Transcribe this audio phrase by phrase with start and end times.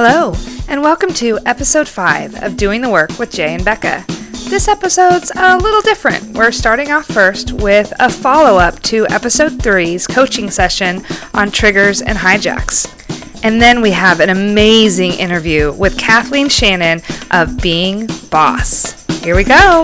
[0.00, 0.32] Hello,
[0.68, 4.04] and welcome to episode 5 of Doing the Work with Jay and Becca.
[4.48, 6.36] This episode's a little different.
[6.36, 12.00] We're starting off first with a follow up to episode 3's coaching session on triggers
[12.00, 12.86] and hijacks.
[13.42, 17.02] And then we have an amazing interview with Kathleen Shannon
[17.32, 19.04] of Being Boss.
[19.20, 19.82] Here we go.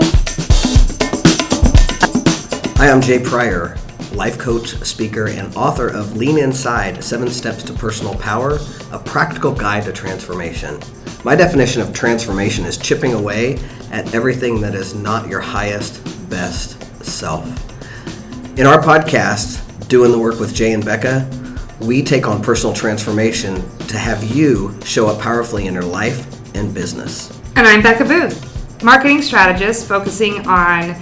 [2.77, 3.75] Hi, I'm Jay Pryor,
[4.13, 8.59] life coach, speaker, and author of Lean Inside Seven Steps to Personal Power,
[8.95, 10.79] a practical guide to transformation.
[11.25, 13.59] My definition of transformation is chipping away
[13.91, 17.45] at everything that is not your highest, best self.
[18.57, 21.29] In our podcast, Doing the Work with Jay and Becca,
[21.81, 26.73] we take on personal transformation to have you show up powerfully in your life and
[26.73, 27.37] business.
[27.57, 30.95] And I'm Becca Booth, marketing strategist focusing on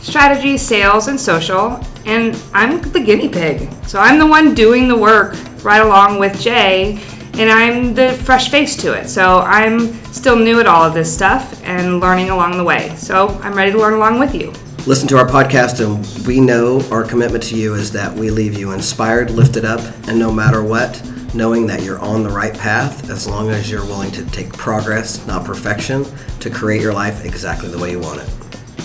[0.00, 1.80] strategy, sales, and social.
[2.04, 3.72] And I'm the guinea pig.
[3.86, 7.00] So I'm the one doing the work right along with Jay,
[7.34, 9.08] and I'm the fresh face to it.
[9.08, 12.94] So I'm still new at all of this stuff and learning along the way.
[12.96, 14.52] So I'm ready to learn along with you.
[14.86, 18.58] Listen to our podcast, and we know our commitment to you is that we leave
[18.58, 21.00] you inspired, lifted up, and no matter what,
[21.34, 25.24] knowing that you're on the right path as long as you're willing to take progress,
[25.26, 26.04] not perfection,
[26.40, 28.28] to create your life exactly the way you want it.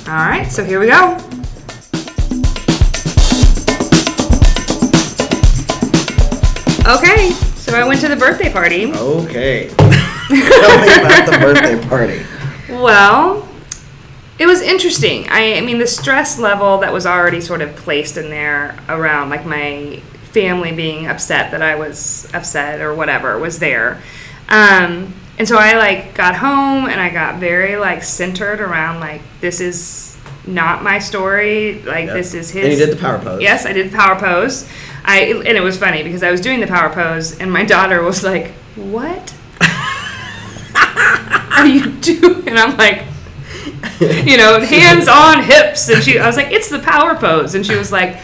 [0.07, 1.17] All right, so here we go.
[6.87, 8.93] Okay, so I went to the birthday party.
[8.93, 9.67] Okay.
[9.77, 12.25] Tell me about the birthday party.
[12.69, 13.45] Well,
[14.39, 15.27] it was interesting.
[15.29, 19.29] I, I mean, the stress level that was already sort of placed in there around
[19.29, 24.01] like my family being upset that I was upset or whatever was there.
[24.47, 29.21] Um, and so I like got home and I got very like centered around like
[29.41, 31.81] this is not my story.
[31.81, 32.15] Like Yep.
[32.15, 32.63] this is his.
[32.63, 33.41] And you did the power pose.
[33.41, 34.69] Yes, I did the power pose.
[35.07, 38.03] I and it was funny because I was doing the power pose and my daughter
[38.03, 39.33] was like, "What
[41.57, 43.05] are you doing?" And I'm like,
[43.99, 47.65] you know, hands on hips, and she, I was like, "It's the power pose," and
[47.65, 48.17] she was like,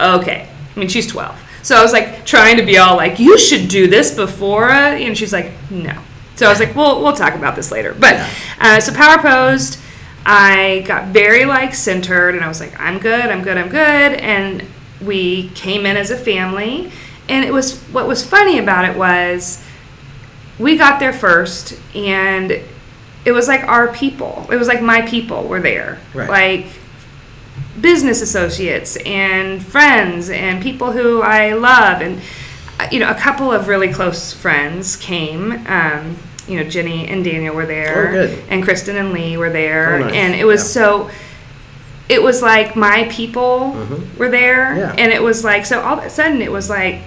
[0.00, 3.38] "Okay." I mean, she's 12, so I was like trying to be all like, "You
[3.38, 5.96] should do this before," uh," and she's like, "No."
[6.34, 8.28] So I was like, "Well, we'll talk about this later." But
[8.60, 9.78] uh, so power posed.
[10.26, 13.78] I got very like centered and I was like, I'm good, I'm good, I'm good.
[14.20, 14.62] And
[15.02, 16.90] we came in as a family.
[17.28, 19.62] And it was what was funny about it was
[20.58, 22.50] we got there first and
[23.24, 24.46] it was like our people.
[24.50, 25.98] It was like my people were there.
[26.14, 26.28] Right.
[26.30, 26.66] Like
[27.80, 32.20] business associates and friends and people who I love and
[32.90, 36.16] you know a couple of really close friends came um,
[36.48, 39.98] you know Jenny and Daniel were there Oh, and Kristen and Lee were there Oh,
[40.00, 40.12] nice.
[40.14, 40.82] and it was Yeah.
[40.82, 41.10] so
[42.08, 44.16] it was like my people Mhm.
[44.18, 44.94] were there Yeah.
[44.98, 47.00] and it was like so all of a sudden it was like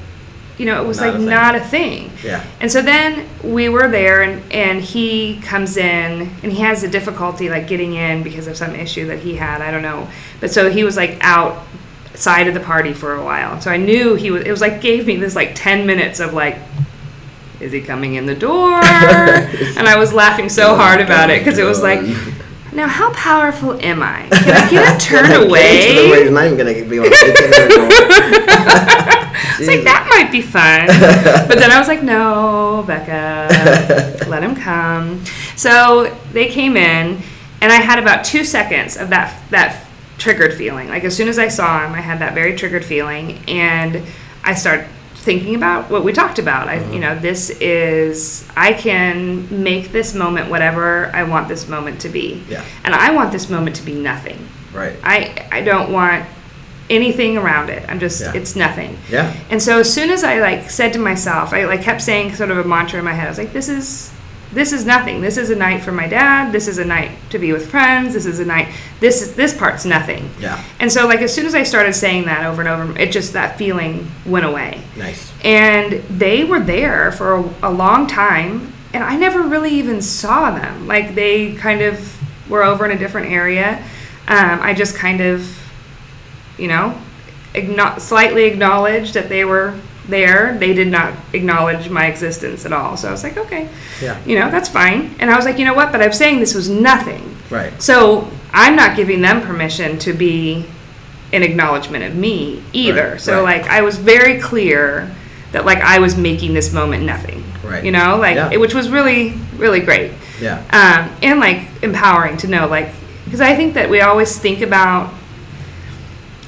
[0.57, 1.25] you know it was Not like thing.
[1.25, 2.41] not a thing Yeah.
[2.59, 6.87] and so then we were there, and, and he comes in, and he has a
[6.87, 9.61] difficulty like getting in because of some issue that he had.
[9.61, 10.07] I don't know,
[10.39, 13.59] but so he was like outside of the party for a while.
[13.59, 14.43] So I knew he was.
[14.43, 16.57] It was like gave me this like ten minutes of like,
[17.59, 18.73] is he coming in the door?
[18.83, 22.01] and I was laughing so hard about it because it was like,
[22.73, 24.27] now how powerful am I?
[24.31, 26.23] Can I get a turn away?
[26.23, 29.31] He's not even gonna be able to get to the door.
[29.61, 30.87] It's like that might be fun.
[31.47, 35.23] but then I was like, no, Becca, let him come.
[35.55, 37.21] So they came in,
[37.61, 39.85] and I had about two seconds of that that
[40.17, 40.89] triggered feeling.
[40.89, 44.03] Like as soon as I saw him, I had that very triggered feeling, and
[44.43, 44.87] I started
[45.21, 46.67] thinking about what we talked about.
[46.67, 46.99] I, you mm-hmm.
[46.99, 52.43] know, this is I can make this moment whatever I want this moment to be,
[52.49, 52.65] Yeah.
[52.83, 54.39] and I want this moment to be nothing.
[54.73, 54.95] Right.
[55.03, 56.25] I I don't want
[56.89, 57.87] anything around it.
[57.87, 58.33] I'm just Yeah.
[58.33, 58.97] it's nothing.
[59.09, 59.33] Yeah.
[59.49, 62.51] And so as soon as I like said to myself, I like kept saying sort
[62.51, 63.27] of a mantra in my head.
[63.27, 64.11] I was like, this is
[64.53, 65.21] this is nothing.
[65.21, 66.51] This is a night for my dad.
[66.51, 68.13] This is a night to be with friends.
[68.13, 68.73] This is a night.
[68.99, 70.29] This is this part's nothing.
[70.39, 70.61] Yeah.
[70.79, 73.33] And so like as soon as I started saying that over and over, it just
[73.33, 74.81] that feeling went away.
[74.97, 75.31] Nice.
[75.43, 80.51] And they were there for a, a long time, and I never really even saw
[80.51, 80.87] them.
[80.87, 82.17] Like they kind of
[82.49, 83.83] were over in a different area.
[84.27, 85.57] Um, I just kind of,
[86.57, 87.01] you know,
[87.53, 89.79] igno- slightly acknowledged that they were
[90.11, 90.55] there.
[90.59, 92.95] They did not acknowledge my existence at all.
[92.97, 93.67] So I was like, okay,
[94.01, 94.21] Yeah.
[94.25, 95.15] you know, that's fine.
[95.19, 95.91] And I was like, you know what?
[95.91, 97.35] But I'm saying this was nothing.
[97.49, 97.81] Right.
[97.81, 100.65] So I'm not giving them permission to be
[101.33, 103.11] an acknowledgement of me either.
[103.11, 103.61] Right, so right.
[103.61, 105.13] like I was very clear
[105.53, 107.43] that like I was making this moment nothing.
[107.63, 107.83] Right.
[107.83, 108.49] You know, like Yeah.
[108.51, 110.11] it, which was really really great.
[110.39, 110.57] Yeah.
[110.71, 112.89] Um, and like empowering to know like
[113.25, 115.13] because I think that we always think about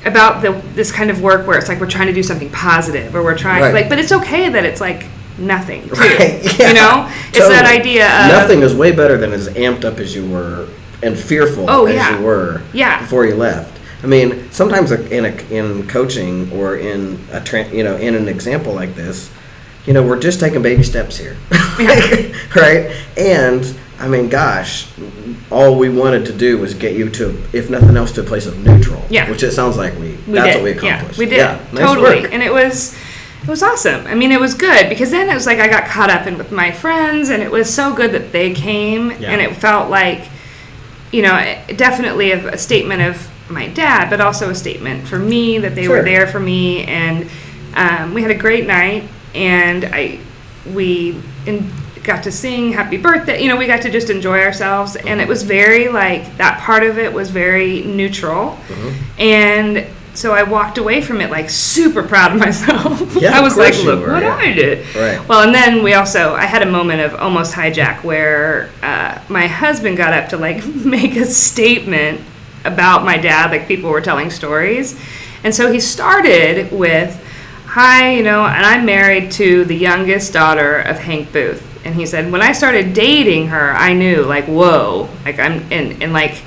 [0.05, 3.15] about the this kind of work where it's like we're trying to do something positive
[3.15, 3.73] or we're trying Right.
[3.73, 5.05] like but it's okay that it's like
[5.37, 5.87] nothing.
[5.87, 9.47] Too, Right, yeah, You know, it's that idea of Nothing is way better than as
[9.49, 10.67] amped up as you were
[11.01, 12.17] and fearful Oh, as yeah.
[12.17, 12.99] you were Yeah.
[13.01, 13.79] before you left.
[14.03, 18.27] I mean, sometimes in a, in coaching or in a tra- you know in an
[18.27, 19.31] example like this,
[19.85, 21.35] you know, we're just taking baby steps here,
[22.55, 22.91] right?
[23.17, 23.63] And
[24.03, 24.87] I mean, gosh,
[25.49, 28.45] all we wanted to do was get you to, if nothing else, to a place
[28.45, 29.01] of neutral.
[29.09, 29.29] Yeah.
[29.29, 30.55] Which it sounds like we, We that's did.
[30.57, 31.19] what we yeah, accomplished.
[31.19, 31.37] we did.
[31.37, 32.21] Yeah, nice totally.
[32.23, 32.33] work.
[32.33, 32.97] And it was
[33.43, 34.05] it was awesome.
[34.07, 36.37] I mean, it was good because then it was like I got caught up in
[36.37, 39.31] with my friends and it was so good that they came Yeah.
[39.31, 40.27] and it felt like
[41.13, 41.37] you know,
[41.77, 45.83] definitely a, a statement of my dad, but also a statement for me that they
[45.85, 45.97] Sure.
[45.99, 47.29] were there for me and
[47.75, 49.03] um, we had a great night
[49.33, 50.19] and I
[50.73, 51.71] we in,
[52.03, 55.27] got to sing happy birthday you know we got to just enjoy ourselves and it
[55.27, 59.21] was very like that part of it was very neutral Mm-hmm.
[59.21, 63.01] and so I walked away from it like super proud of myself.
[63.23, 64.35] Yeah, I was like, look were, what yeah.
[64.35, 64.95] I did.
[64.95, 65.27] Right.
[65.27, 69.47] Well, and then we also, I had a moment of almost hijack where uh, my
[69.47, 72.21] husband got up to like make a statement
[72.65, 74.99] about my dad, like people were telling stories.
[75.43, 77.19] And so he started with,
[77.67, 81.72] Hi, you know, and I'm married to the youngest daughter of Hank Booth.
[81.85, 86.01] And he said, when I started dating her, I knew, like, whoa, like, I'm, and,
[86.01, 86.41] and like,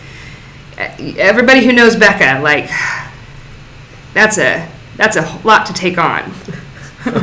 [0.78, 2.70] everybody who knows Becca, like,
[4.14, 4.66] that's a
[4.96, 6.22] that's a lot to take on.
[6.24, 7.14] and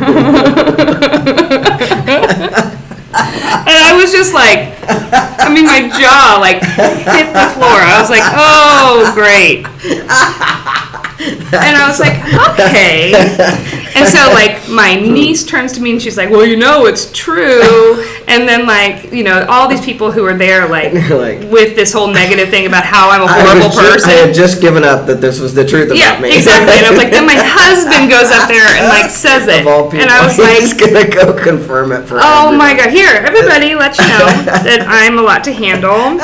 [3.15, 7.81] I was just like, I mean, my jaw like hit the floor.
[7.81, 9.65] I was like, oh, great.
[11.23, 12.17] And I was like,
[12.59, 13.79] okay.
[13.95, 17.11] And so, like, my niece turns to me and she's like, well, you know, it's
[17.11, 18.03] true.
[18.25, 21.93] And then, like, you know, all these people who are there, like, Like- with this
[21.93, 24.09] whole negative thing about how I'm a horrible just- person.
[24.09, 26.35] I had just given up that this was the truth about Yeah, me.
[26.35, 26.73] exactly.
[26.73, 29.67] And I was like, then my husband goes up there and like says it, Of
[29.67, 32.17] all people, and I was he's gonna go confirm it for.
[32.19, 34.25] oh my god, here, everybody, let you know
[34.65, 36.17] that I'm a lot to handle.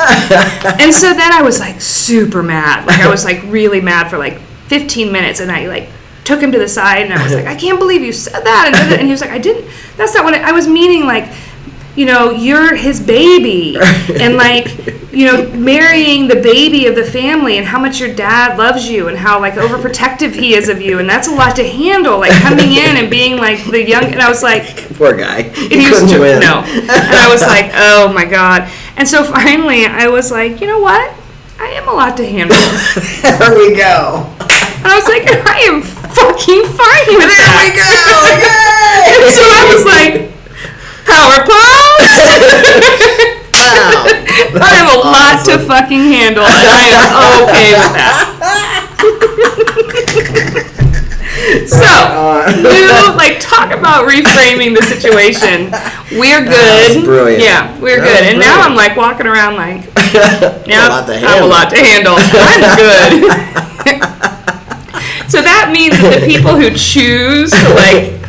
[0.80, 4.18] And so then I was like super mad, like I was like really mad for
[4.18, 4.38] like
[4.70, 5.88] 15 minutes, and I like
[6.24, 8.70] took him to the side and I was like, I can't believe you said that,
[8.72, 9.68] and, and he was like, I didn't.
[9.96, 11.26] That's not what I, I was meaning, like.
[11.96, 14.68] You know, you're his baby, and like,
[15.12, 19.08] you know, marrying the baby of the family, and how much your dad loves you,
[19.08, 22.20] and how like overprotective he is of you, and that's a lot to handle.
[22.20, 24.64] Like coming in and being like the young, and I was like,
[24.94, 25.40] Poor guy.
[25.40, 26.38] and he was win.
[26.40, 28.70] no, and I was like, oh my god.
[28.96, 31.12] And so finally, I was like, you know what?
[31.58, 32.56] I am a lot to handle,
[33.22, 34.24] there we go.
[34.80, 37.60] And I was like, I am fucking fine with There that.
[37.60, 37.84] we go.
[39.12, 40.32] And so I was like,
[41.04, 42.16] power pose.
[43.52, 44.08] Wow.
[44.62, 48.16] I have a lot to fucking handle, and I am okay with that.
[51.66, 51.86] So,
[52.60, 55.70] new, like, talk about reframing the situation.
[56.18, 57.04] We're good.
[57.04, 57.42] brilliant.
[57.42, 58.28] Yeah, we're That good.
[58.30, 58.60] And now.
[58.60, 59.84] I'm like walking around like,
[60.66, 62.16] yeah, I'm a lot to handle.
[62.18, 64.20] I'm good.
[65.30, 68.20] So that means that the people who choose to like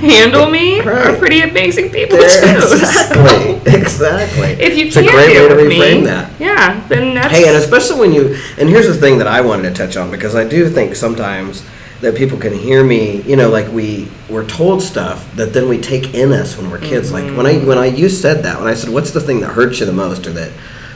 [0.00, 2.64] handle me are pretty amazing people There- too.
[2.66, 3.54] exactly.
[3.88, 4.50] Exactly.
[4.64, 6.30] If you it's can't great deal way to reframe me, that.
[6.40, 9.62] yeah, then that's Hey, and especially when you, and here's the thing that I wanted
[9.70, 11.64] to touch on because I do think sometimes
[12.00, 15.80] that people can hear me, you know, like we we're told stuff that then we
[15.80, 17.12] take in us when we're kids.
[17.12, 17.66] Like when I mm-hmm.
[17.66, 19.92] when I you said that when I said what's the thing that hurts you the
[19.92, 20.52] most or that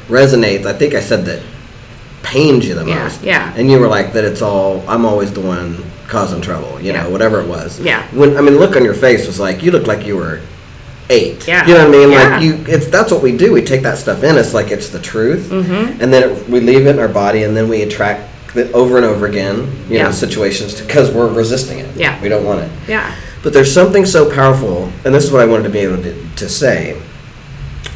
[0.08, 1.42] resonates, I think I said that
[2.22, 3.22] pains you the Yeah, most.
[3.22, 3.52] yeah.
[3.56, 7.02] And you were like that it's all I'm always the one causing trouble, you Yeah.
[7.04, 7.80] know, whatever it was.
[7.80, 8.02] Yeah.
[8.12, 10.40] When I mean, the look on your face was like you looked like you were
[11.10, 11.46] eight.
[11.48, 11.66] Yeah.
[11.66, 12.10] You know what I mean?
[12.12, 12.28] Yeah.
[12.34, 13.52] Like you, it's that's what we do.
[13.52, 14.36] We take that stuff in.
[14.36, 16.00] It's like it's the truth, Mm-hmm.
[16.02, 18.96] and then it, we leave it in our body, and then we attract it over
[18.98, 19.68] and over again.
[19.88, 20.04] You Yeah.
[20.04, 21.88] know, situations because we're resisting it.
[21.96, 22.20] Yeah.
[22.22, 22.70] We don't want it.
[22.88, 23.12] yeah,
[23.42, 26.14] But there's something so powerful, and this is what I wanted to be able to,
[26.36, 26.96] to say.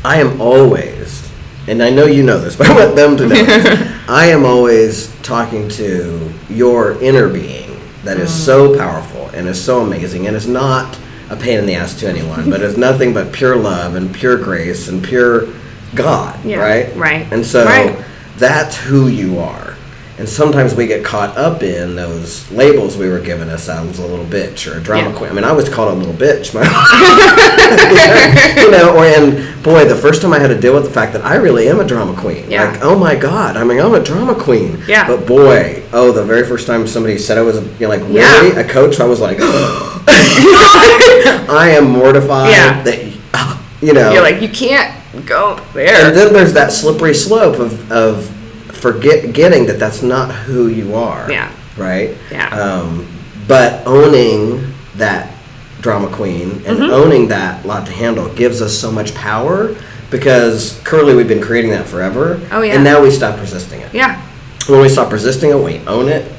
[0.04, 1.25] I am always,
[1.68, 3.92] and I know you know this, but I want them to know this.
[4.08, 8.78] I am always talking to your inner being that is so mm.
[8.78, 12.48] powerful and is so amazing and is not a pain in the ass to anyone,
[12.48, 15.48] but is nothing but pure love and pure grace and pure
[15.94, 16.94] God, Yeah, right?
[16.96, 18.04] right, And so right.
[18.36, 19.75] that's who you are.
[20.18, 24.06] And sometimes we get caught up in those labels we were given us as a
[24.06, 25.16] little bitch or a drama Yeah.
[25.16, 25.30] queen.
[25.30, 26.54] I mean, I was called a little bitch.
[26.54, 26.62] My
[28.62, 31.12] you know, or and boy, the first time I had to deal with the fact
[31.12, 32.50] that I really am a drama queen.
[32.50, 32.70] Yeah.
[32.70, 34.82] Like, oh my god, I mean, I'm a drama queen.
[34.88, 35.06] Yeah.
[35.06, 38.02] But boy, oh, the very first time somebody said I was, a, you know, like,
[38.08, 38.40] Yeah.
[38.40, 39.36] really a coach, I was like,
[40.08, 42.82] I am mortified Yeah.
[42.82, 43.04] that,
[43.82, 44.94] you know, you're like you can't
[45.26, 46.06] go there.
[46.06, 48.30] and then there's that slippery slope of, of
[48.76, 51.30] forget getting that that's not who you are.
[51.30, 51.52] Yeah.
[51.76, 52.16] Right.
[52.30, 52.48] Yeah.
[52.48, 53.06] Um,
[53.48, 55.32] but owning that
[55.80, 56.92] drama queen and Mm-hmm.
[56.92, 59.76] owning that lot to handle gives us so much power
[60.10, 62.40] because currently we've been creating that forever.
[62.50, 62.74] Oh, yeah.
[62.74, 63.92] And now we stop resisting it.
[63.94, 64.20] Yeah.
[64.68, 66.30] When we stop resisting it, we own it.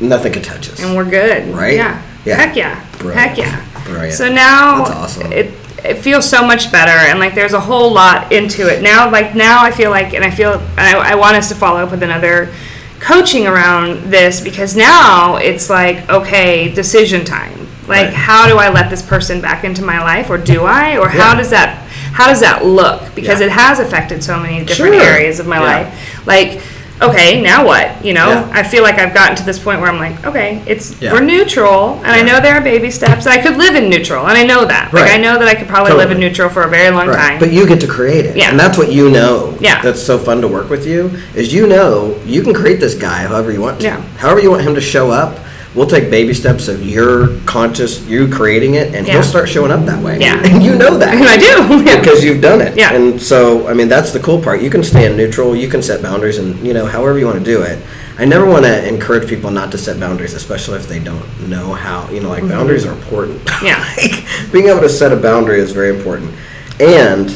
[0.00, 0.82] Nothing can touch us.
[0.82, 1.54] and we're good.
[1.54, 1.74] Right?
[1.74, 2.02] Yeah.
[2.24, 2.36] Yeah.
[2.36, 2.84] Heck yeah.
[2.98, 3.18] Brilliant.
[3.20, 3.84] Heck yeah.
[3.84, 4.14] Brilliant.
[4.14, 5.32] So now That's awesome.
[5.32, 5.52] it
[5.88, 8.82] it feels so much better and like there's a whole lot into it.
[8.82, 11.80] Now like now I feel like and I feel I, I want us to follow
[11.80, 12.52] up with another
[13.00, 17.58] coaching around this because now it's like okay, decision time.
[17.88, 18.14] Like Right.
[18.14, 21.34] how do I let this person back into my life or do I or how
[21.34, 23.14] does that how does that look?
[23.14, 23.46] Because Yeah.
[23.46, 25.02] it has affected so many different Sure.
[25.04, 25.62] areas of my Yeah.
[25.84, 26.26] life.
[26.26, 26.60] Like
[27.02, 28.04] okay, now what?
[28.04, 28.48] You know, Yeah.
[28.52, 31.12] I feel like I've gotten to this point where I'm like, okay, it's Yeah.
[31.12, 33.26] we're neutral, and I know there are baby steps.
[33.26, 34.92] And I could live in neutral, and I know that.
[34.92, 37.16] Like I know that I could probably live in neutral for a very long Right.
[37.30, 37.38] time.
[37.38, 38.36] But you get to create it.
[38.36, 38.50] Yeah.
[38.50, 39.54] And that's what you know.
[39.60, 39.80] Yeah.
[39.82, 43.22] That's so fun to work with you is you know you can create this guy
[43.26, 43.84] however you want to.
[43.84, 44.00] Yeah.
[44.18, 45.38] However you want him to show up.
[45.76, 49.12] We'll take baby steps of your conscious, you creating it, and Yeah.
[49.14, 50.18] he'll start showing up that way.
[50.18, 50.42] Yeah.
[50.46, 51.14] And you know that.
[51.14, 51.84] And I do.
[51.86, 52.00] Yeah.
[52.00, 52.76] Because you've done it.
[52.76, 52.94] Yeah.
[52.94, 54.62] And so, I mean, that's the cool part.
[54.62, 57.44] You can stand neutral, you can set boundaries, and, you know, however you want to
[57.44, 57.78] do it.
[58.18, 61.74] I never want to encourage people not to set boundaries, especially if they don't know
[61.74, 62.08] how.
[62.10, 63.44] You know, like boundaries are important.
[63.44, 63.66] Mm-hmm.
[63.66, 63.94] Yeah.
[63.98, 66.32] like, being able to set a boundary is very important.
[66.80, 67.30] And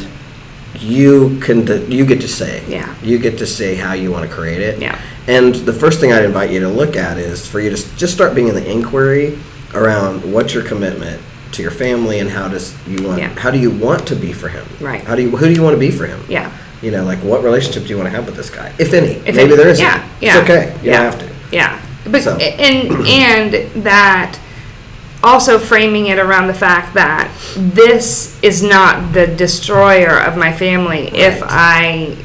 [0.80, 2.94] you can you get to say Yeah.
[3.02, 4.98] you get to say how you want to create it Yeah.
[5.28, 8.14] and the first thing i'd invite you to look at is for you to just
[8.14, 9.38] start being in the inquiry
[9.74, 11.20] around what's your commitment
[11.52, 13.28] to your family and how does you want Yeah.
[13.38, 15.02] how do you want to be for him Right.
[15.04, 16.50] how do you who do you want to be for him yeah.
[16.80, 19.14] you know like what relationship do you want to have with this guy if any
[19.28, 20.02] If maybe it- there isn't Yeah.
[20.20, 20.40] Yeah.
[20.40, 21.02] it's okay you yeah.
[21.02, 21.80] don't have to Yeah.
[22.10, 22.36] But So.
[22.36, 24.38] and and that
[25.22, 31.08] also framing it around the fact that this is not the destroyer of my family
[31.08, 32.16] if I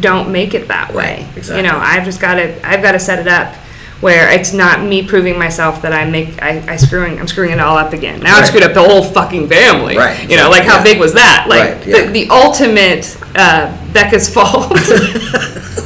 [0.00, 1.22] don't make it that way.
[1.24, 1.64] Right, exactly.
[1.64, 3.54] You know, I've just got to I've got to set it up
[4.00, 7.60] where it's not me proving myself that I make I, I screwing I'm screwing it
[7.60, 8.20] all up again.
[8.20, 9.96] Now I've screwed up the whole fucking family.
[9.96, 10.84] Right, You know, like how yeah.
[10.84, 11.46] big was that?
[11.48, 12.06] Like Right, yeah.
[12.06, 14.72] the, the ultimate uh, Becca's fault.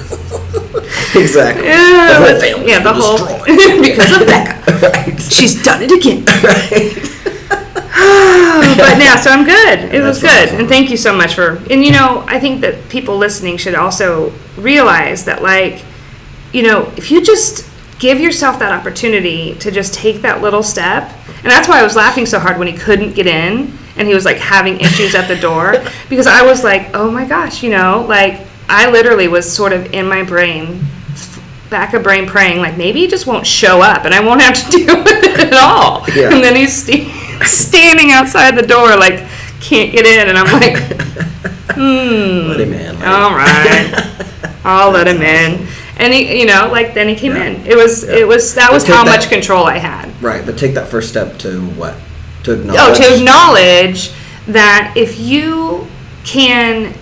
[1.14, 3.18] exactly Yeah, the whole family yeah, the whole
[3.82, 4.72] because of Becca.
[4.92, 6.24] right She's done it again.
[6.42, 7.08] right
[8.78, 9.94] but yeah, so I'm good.
[9.94, 10.60] It was good, awesome.
[10.60, 11.62] and thank you so much for.
[11.70, 15.84] And you know, I think that people listening should also realize that, like,
[16.52, 17.68] you know, if you just
[17.98, 21.94] give yourself that opportunity to just take that little step, and that's why I was
[21.94, 25.28] laughing so hard when he couldn't get in and he was like having issues at
[25.28, 25.74] the door
[26.08, 28.40] because I was like, oh my gosh, you know, like
[28.72, 30.84] I literally was sort of in my brain
[31.70, 34.54] back of brain praying like maybe he just won't show up and I won't have
[34.56, 36.04] to deal with it at all.
[36.14, 36.32] Yeah.
[36.34, 37.10] And then he's st-
[37.44, 39.26] standing outside the door like
[39.60, 40.76] can't get in and I'm like,
[41.74, 42.48] hmm.
[42.50, 44.60] let him in let him All right.
[44.64, 45.66] I'll let him in.
[45.98, 47.44] And he, you know, like then he came Yeah.
[47.46, 47.66] in.
[47.66, 48.16] It was, Yeah.
[48.16, 50.10] it was, that But was how that- much control I had.
[50.22, 51.94] Right, but take that first step to what?
[52.44, 52.80] To acknowledge.
[52.80, 54.12] Oh, to acknowledge
[54.48, 55.86] that if you
[56.24, 56.94] can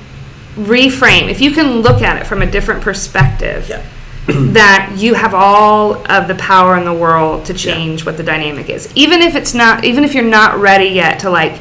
[0.64, 3.82] reframe, if you can look at it from a different perspective, Yeah.
[4.52, 8.68] that you have all of the power in the world to change what the dynamic
[8.68, 8.92] is.
[8.94, 11.58] Even if it's not, even if you're not ready yet to like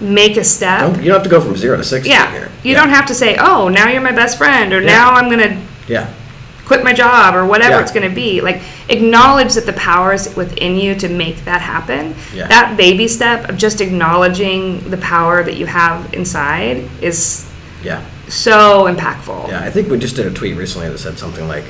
[0.00, 0.80] make a step.
[0.80, 2.48] Don't- you don't have to go from zero to sixty Yeah, here.
[2.62, 4.86] you don't have to say, "Oh, now you're my best friend," or Yeah.
[4.86, 5.56] "Now I'm gonna
[5.88, 6.06] Yeah,
[6.66, 7.80] quit my job," or whatever Yeah.
[7.82, 8.40] it's gonna be.
[8.40, 12.14] Like, acknowledge that the power is within you to make that happen.
[12.32, 12.46] Yeah.
[12.46, 17.44] That baby step of just acknowledging the power that you have inside is
[17.82, 19.48] yeah, so impactful.
[19.48, 19.60] yeah.
[19.62, 21.64] I think we just did a tweet recently that said something like,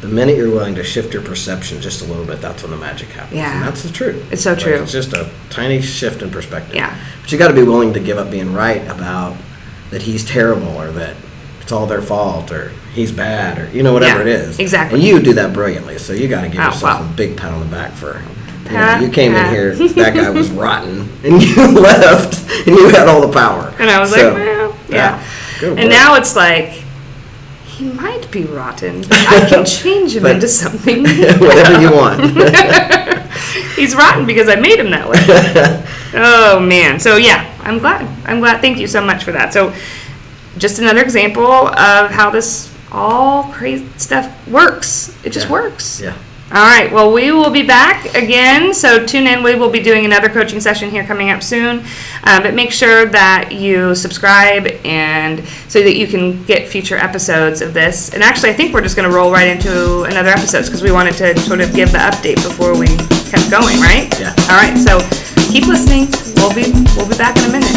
[0.00, 2.76] "The minute you're willing to shift your perception just a little bit, that's when the
[2.78, 3.54] magic happens." Yeah.
[3.56, 4.32] and that's the truth.
[4.32, 4.74] It's so Like, true.
[4.82, 6.74] It's just a tiny shift in perspective.
[6.74, 6.96] Yeah.
[7.22, 9.36] but you got to be willing to give up being right about
[9.90, 11.16] that he's terrible or that
[11.60, 14.58] it's all their fault or he's bad or you know whatever Yeah, it is.
[14.58, 14.98] exactly.
[14.98, 17.08] And you do that brilliantly, so you got to give Oh, yourself wow.
[17.10, 18.22] a big pat on the back for.
[18.66, 22.88] You, know, you came in here, that guy was rotten, and you left, and you
[22.90, 23.74] had all the power.
[23.80, 25.24] And I was So, like, well, yeah.
[25.60, 25.90] Good And work.
[25.90, 26.82] now it's like,
[27.66, 31.02] he might be rotten, but I can change him But- into something.
[31.38, 32.20] whatever you want.
[33.76, 35.18] He's rotten because I made him that way.
[36.14, 36.98] oh man.
[37.00, 38.06] So yeah, I'm glad.
[38.26, 38.60] I'm glad.
[38.60, 39.52] Thank you so much for that.
[39.54, 39.72] So
[40.58, 45.16] just another example of how this all crazy stuff works.
[45.24, 45.52] It just Yeah.
[45.52, 46.00] works.
[46.00, 46.14] yeah.
[46.52, 46.90] All right.
[46.92, 48.74] Well, we will be back again.
[48.74, 49.44] So tune in.
[49.44, 51.84] We will be doing another coaching session here coming up soon.
[52.24, 57.60] Uh, but make sure that you subscribe and so that you can get future episodes
[57.60, 58.12] of this.
[58.12, 60.90] And actually, I think we're just going to roll right into another episodes because we
[60.90, 62.88] wanted to sort of give the update before we
[63.30, 64.10] kept going, right?
[64.18, 64.34] Yeah.
[64.50, 64.76] All right.
[64.76, 64.98] So
[65.52, 66.08] keep listening.
[66.34, 67.70] We'll be we'll be back in a minute.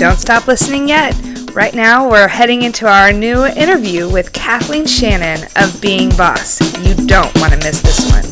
[0.00, 1.33] Don't stop listening yet.
[1.54, 6.60] Right now, we're heading into our new interview with Kathleen Shannon of Being Boss.
[6.84, 8.24] You don't want to miss this one.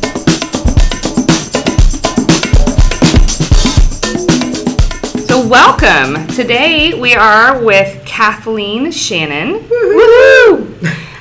[5.20, 6.26] So, welcome.
[6.34, 9.52] Today, we are with Kathleen Shannon.
[9.70, 10.76] Woo-hoo.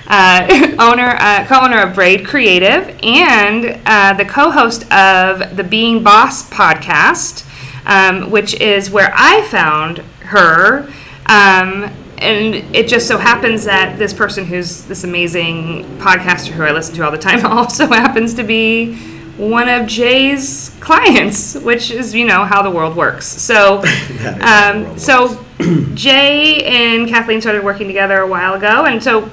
[0.07, 6.49] Uh, owner, uh, co-owner of Braid Creative, and uh, the co-host of the Being Boss
[6.49, 7.45] podcast,
[7.85, 10.91] um, which is where I found her
[11.27, 16.71] um, and it just so happens that this person who's this amazing podcaster who I
[16.71, 18.95] listen to all the time also happens to be
[19.37, 23.25] one of Jay's clients, which is you know how the world works.
[23.25, 23.79] So,
[24.41, 25.43] um, so
[25.95, 29.29] Jay and Kathleen started working together a while ago, and so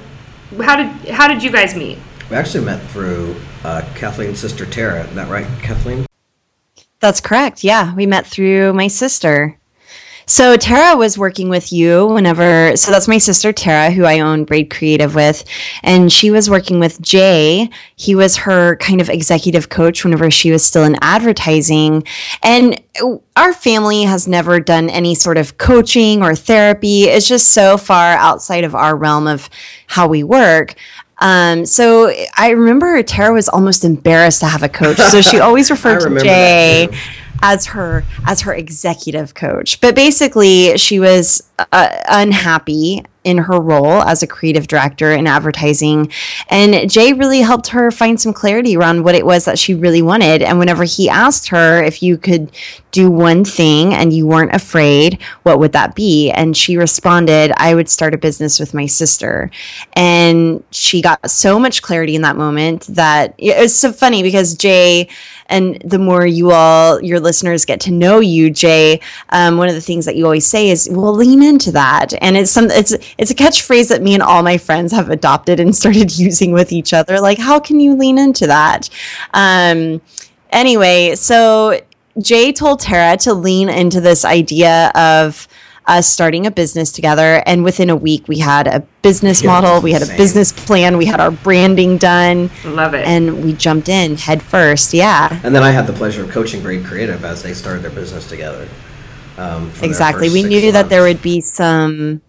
[0.60, 1.98] how did how did you guys meet?
[2.30, 5.04] We actually met through uh, Kathleen's sister Tara.
[5.04, 6.06] Is that right, Kathleen?
[7.00, 7.62] That's correct.
[7.62, 9.58] Yeah, we met through my sister.
[10.28, 12.76] So Tara was working with you whenever.
[12.76, 15.42] So that's my sister Tara, who I own Braid Creative with,
[15.82, 17.70] and she was working with Jay.
[17.96, 22.04] He was her kind of executive coach whenever she was still in advertising,
[22.42, 22.78] and
[23.36, 27.04] our family has never done any sort of coaching or therapy.
[27.04, 29.48] It's just so far outside of our realm of
[29.86, 30.74] how we work.
[31.20, 35.70] Um, so I remember Tara was almost embarrassed to have a coach, so she always
[35.70, 36.88] referred to Jay
[37.42, 39.80] as her as her executive coach.
[39.80, 41.42] But basically, she was
[41.72, 46.10] uh, unhappy in her role as a creative director in advertising.
[46.48, 50.00] And Jay really helped her find some clarity around what it was that she really
[50.00, 50.40] wanted.
[50.40, 52.50] And whenever he asked her if you could
[52.90, 56.30] do one thing and you weren't afraid, what would that be?
[56.30, 59.50] And she responded, I would start a business with my sister.
[59.92, 65.08] And she got so much clarity in that moment that it's so funny because Jay,
[65.48, 69.00] and the more you all, your listeners get to know you, Jay,
[69.30, 72.12] um, one of the things that you always say is, well, lean into that.
[72.20, 75.60] And it's some, it's, it's a catchphrase that me and all my friends have adopted
[75.60, 77.20] and started using with each other.
[77.20, 78.90] Like, how can you lean into that?
[79.32, 80.00] Um,
[80.50, 81.80] anyway, so
[82.20, 85.48] Jay told Tara to lean into this idea of
[85.88, 87.42] us starting a business together.
[87.46, 90.96] And within a week, we had a business yeah, model, we had a business plan,
[90.96, 92.50] we had our branding done.
[92.64, 93.06] Love it.
[93.06, 94.94] And we jumped in head first.
[94.94, 95.40] Yeah.
[95.42, 98.28] And then I had the pleasure of coaching Braid Creative as they started their business
[98.28, 98.68] together.
[99.38, 100.28] Um, exactly.
[100.30, 100.72] We knew months.
[100.72, 102.20] that there would be some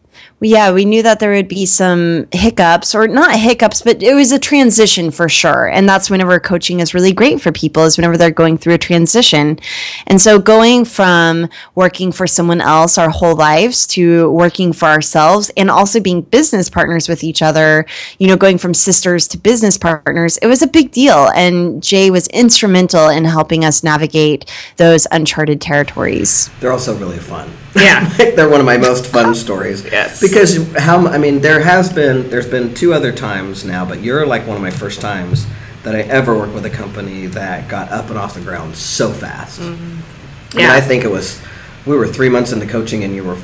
[0.42, 4.32] yeah, we knew that there would be some hiccups, or not hiccups, but it was
[4.32, 5.68] a transition for sure.
[5.68, 8.78] And that's whenever coaching is really great for people, is whenever they're going through a
[8.78, 9.60] transition.
[10.08, 15.52] And so going from working for someone else our whole lives to working for ourselves
[15.58, 17.86] and also being business partners with each other,
[18.18, 21.30] you know, going from sisters to business partners, it was a big deal.
[21.36, 26.50] And Jay was instrumental in helping us navigate those uncharted territories.
[26.62, 27.52] They're also really fun.
[27.76, 29.84] Yeah, they're one of my most fun stories.
[29.86, 34.02] yes, because how I mean, there has been there's been two other times now, but
[34.02, 35.46] you're like one of my first times
[35.84, 39.12] that I ever worked with a company that got up and off the ground so
[39.12, 39.60] fast.
[39.60, 40.60] Mm-hmm.
[40.60, 41.42] Yeah, I, I think it was
[41.86, 43.38] we were three months into coaching and you were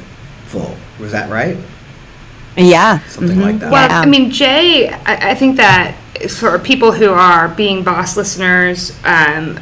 [0.45, 0.75] full.
[0.99, 1.57] Was that right?
[2.57, 3.41] Yeah, something mm-hmm.
[3.41, 3.71] like that.
[3.71, 5.97] Well, I mean, Jay, I, I, think that
[6.29, 8.97] for people who are being boss listeners.
[9.03, 9.59] Um,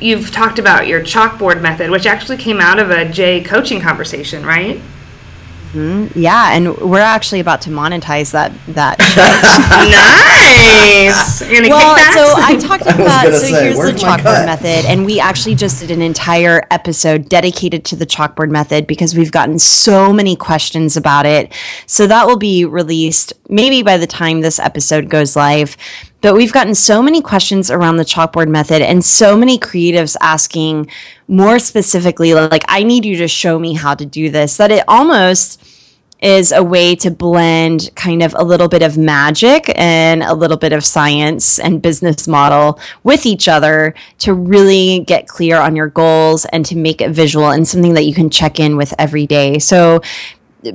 [0.00, 4.44] you've talked about your chalkboard method, which actually came out of a Jay coaching conversation,
[4.44, 4.80] right?
[5.72, 6.18] Mm-hmm.
[6.18, 8.98] Yeah, and we're actually about to monetize that that.
[10.98, 11.40] nice.
[11.70, 13.00] well, so I talked about.
[13.00, 17.28] I so say, here's the chalkboard method, and we actually just did an entire episode
[17.28, 21.52] dedicated to the chalkboard method because we've gotten so many questions about it.
[21.86, 25.76] So that will be released maybe by the time this episode goes live.
[26.20, 30.90] But we've gotten so many questions around the chalkboard method and so many creatives asking
[31.28, 34.84] more specifically, like, I need you to show me how to do this, that it
[34.86, 35.62] almost
[36.20, 40.58] is a way to blend kind of a little bit of magic and a little
[40.58, 45.88] bit of science and business model with each other to really get clear on your
[45.88, 49.26] goals and to make it visual and something that you can check in with every
[49.26, 49.58] day.
[49.58, 50.02] So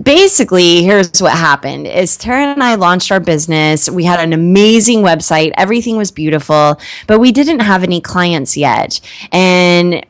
[0.02, 3.90] basically here's what happened is Tara and I launched our business.
[3.90, 5.52] We had an amazing website.
[5.58, 9.00] Everything was beautiful, but we didn't have any clients yet.
[9.32, 10.06] And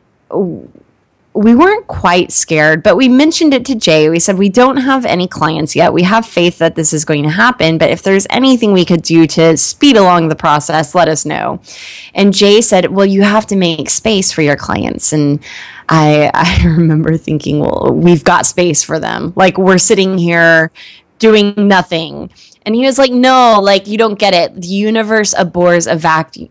[1.36, 4.10] we weren't quite scared, but we mentioned it to Jay.
[4.10, 5.92] We said, We don't have any clients yet.
[5.92, 9.02] We have faith that this is going to happen, but if there's anything we could
[9.02, 11.60] do to speed along the process, let us know.
[12.14, 15.12] And Jay said, Well, you have to make space for your clients.
[15.12, 15.44] And
[15.90, 19.34] I, I remember thinking, Well, we've got space for them.
[19.36, 20.72] Like, we're sitting here
[21.20, 22.32] doing nothing.
[22.66, 24.60] And he was like, no, like you don't get it.
[24.60, 26.00] The universe abhors a,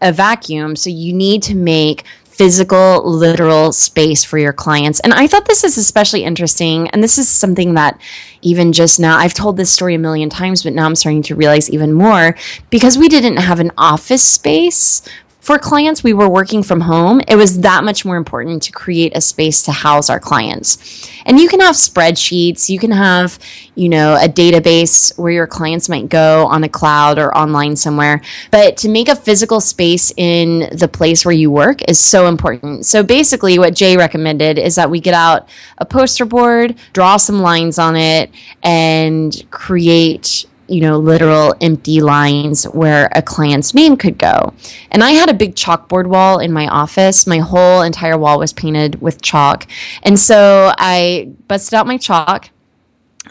[0.01, 0.77] a vacuum.
[0.77, 2.05] So you need to make
[2.37, 4.99] physical, literal space for your clients.
[5.01, 6.89] And I thought this is especially interesting.
[6.91, 8.01] And this is something that
[8.43, 11.37] even just now, I've told this story a million times, but now I'm starting to
[11.37, 12.37] realize even more
[12.71, 15.03] because we didn't have an office space
[15.45, 19.15] for clients, we were working from home, it was that much more important to create
[19.15, 21.07] a space to house our clients.
[21.27, 23.39] And you can have spreadsheets, you can have,
[23.75, 28.23] you know, a database where your clients might go on a cloud or online somewhere.
[28.51, 32.87] But to make a physical space in the place where you work is so important.
[32.87, 37.41] So basically, what Jay recommended is that we get out a poster board, draw some
[37.41, 38.31] lines on it,
[38.63, 44.55] and create you know, literal empty lines where a client's name could go.
[44.91, 47.27] And I had a big chalkboard wall in my office.
[47.27, 49.67] My whole entire wall was painted with chalk.
[50.03, 52.51] And so I busted out my chalk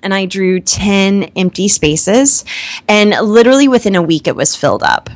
[0.02, 2.46] and I drew 10 empty spaces.
[2.88, 5.10] And literally within a week, it was filled up.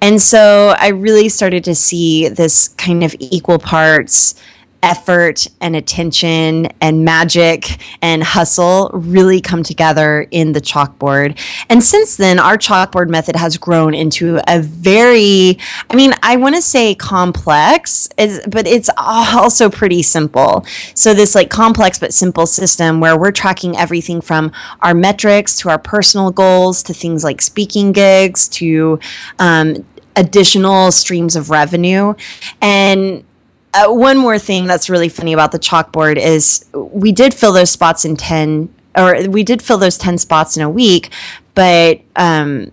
[0.00, 4.40] And so I really started to see this kind of equal parts
[4.82, 11.38] effort and attention and magic and hustle really come together in the chalkboard.
[11.68, 15.58] And since then, our chalkboard method has grown into a very,
[15.90, 20.64] I mean, I want to say complex, but it's also pretty simple.
[20.94, 25.70] So, this like complex but simple system where we're tracking everything from our metrics to
[25.70, 28.98] our personal goals to things like speaking gigs to
[29.38, 29.84] um,
[30.18, 32.14] additional streams of revenue.
[32.60, 33.24] And
[33.78, 37.70] uh, one more thing that's really funny about the chalkboard is we did fill those
[37.70, 41.10] spots in 10 or we did fill those 10 spots in a week
[41.54, 42.70] but um,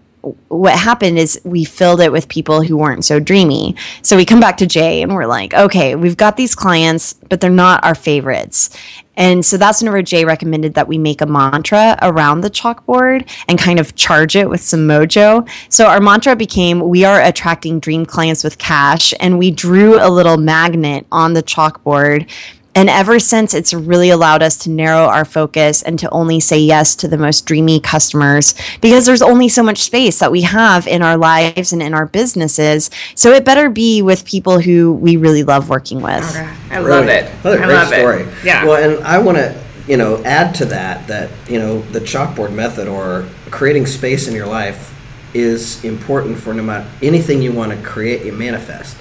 [0.47, 3.75] what happened is we filled it with people who weren't so dreamy.
[4.01, 7.41] So we come back to Jay and we're like, okay, we've got these clients, but
[7.41, 8.75] they're not our favorites.
[9.17, 13.57] And so that's whenever Jay recommended that we make a mantra around the chalkboard and
[13.57, 15.47] kind of charge it with some mojo.
[15.69, 19.13] So our mantra became We are attracting dream clients with cash.
[19.19, 22.29] And we drew a little magnet on the chalkboard
[22.75, 26.59] and ever since, it's really allowed us to narrow our focus and to only say
[26.59, 30.85] yes to the most dreamy customers because there's only so much space that we have
[30.85, 32.89] in our lives and in our businesses.
[33.15, 36.29] So it better be with people who we really love working with.
[36.29, 36.53] Okay.
[36.71, 37.31] I love it.
[37.45, 38.21] Another I great love story.
[38.23, 38.43] It.
[38.43, 38.65] Yeah.
[38.65, 42.51] Well, and I want to, you know, add to that that you know the chalkboard
[42.53, 44.91] method or creating space in your life
[45.33, 48.97] is important for no matter anything you want to create, you manifest.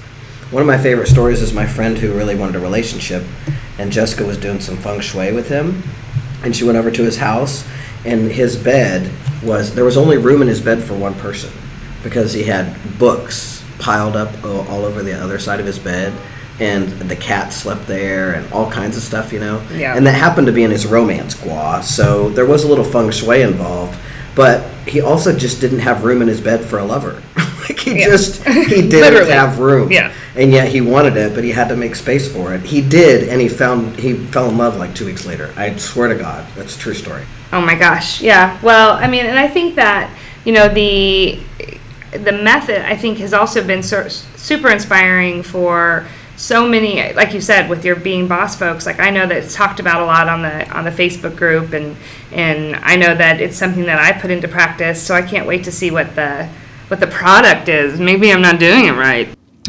[0.55, 3.25] One of my favorite stories is my friend who really wanted a relationship,
[3.77, 5.83] and Jessica was doing some feng shui with him,
[6.45, 7.67] and she went over to his house,
[8.05, 9.11] and his bed
[9.43, 11.51] was there was only room in his bed for one person
[12.05, 16.13] because he had books piled up all over the other side of his bed
[16.61, 19.61] and the cat slept there and all kinds of stuff, you know.
[19.73, 19.97] Yeah.
[19.97, 23.11] And that happened to be in his romance gua, so there was a little feng
[23.11, 23.99] shui involved.
[24.35, 27.23] But he also just didn't have room in his bed for a lover.
[27.69, 28.07] like he Yeah.
[28.07, 29.91] just he didn't have room.
[29.93, 30.13] Yeah.
[30.37, 32.63] And yet he wanted it, but he had to make space for it.
[32.63, 35.53] He did, and he found he fell in love like two weeks later.
[35.57, 37.23] I swear to God, that's a true story.
[37.53, 38.21] Oh my gosh.
[38.21, 38.59] Yeah.
[38.63, 40.11] Well, I mean, and I think that,
[40.45, 41.39] you know, the
[42.11, 47.41] the method I think has also been so, super inspiring for so many like you
[47.41, 50.29] said with your being boss folks like I know that it's talked about a lot
[50.29, 51.97] on the on the Facebook group and
[52.33, 55.65] and I know that it's something that I put into practice so I can't wait
[55.65, 56.49] to see what the
[56.89, 57.99] what the product is.
[57.99, 59.29] Maybe I'm not doing it right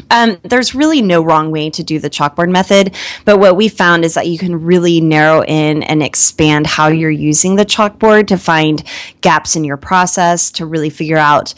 [0.10, 4.04] Um, there's really no wrong way to do the chalkboard method, but what we found
[4.04, 8.38] is that you can really narrow in and expand how you're using the chalkboard to
[8.38, 8.84] find
[9.22, 11.54] gaps in your process, to really figure out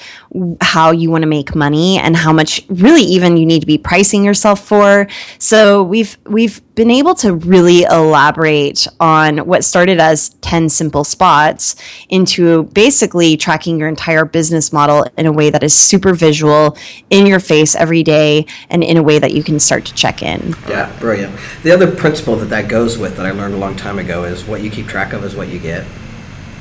[0.62, 3.78] how you want to make money and how much really even you need to be
[3.78, 5.08] pricing yourself for.
[5.40, 11.76] So we've we've been able to really elaborate on what started as 10 simple spots
[12.10, 16.78] into basically tracking your entire business model in a way that is super visual,
[17.10, 20.22] in your face every day, and in a way that you can start to check
[20.22, 20.56] in.
[20.70, 21.36] Yeah, brilliant.
[21.64, 24.46] The other principle that that goes with that I learned a long time ago is
[24.46, 25.84] what you keep track of is what you get.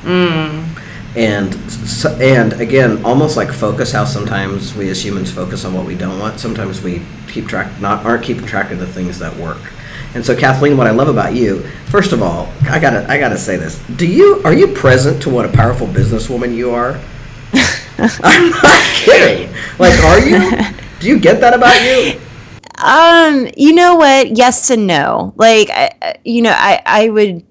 [0.02, 0.66] Mm.
[1.14, 1.54] And
[2.22, 6.18] and again, almost like focus, how sometimes we as humans focus on what we don't
[6.18, 6.40] want.
[6.40, 9.72] Sometimes we keep track, not aren't keeping track of the things that work.
[10.16, 13.36] And so, Kathleen, what I love about you, first of all, I gotta I gotta
[13.36, 16.98] say this: Do you are you present to what a powerful businesswoman you are?
[17.98, 19.54] I'm not kidding.
[19.78, 20.40] Like, are you?
[21.00, 22.18] Do you get that about you?
[22.82, 24.36] Um, you know what?
[24.36, 25.34] Yes and no.
[25.36, 27.44] Like, I, you know, I, I would,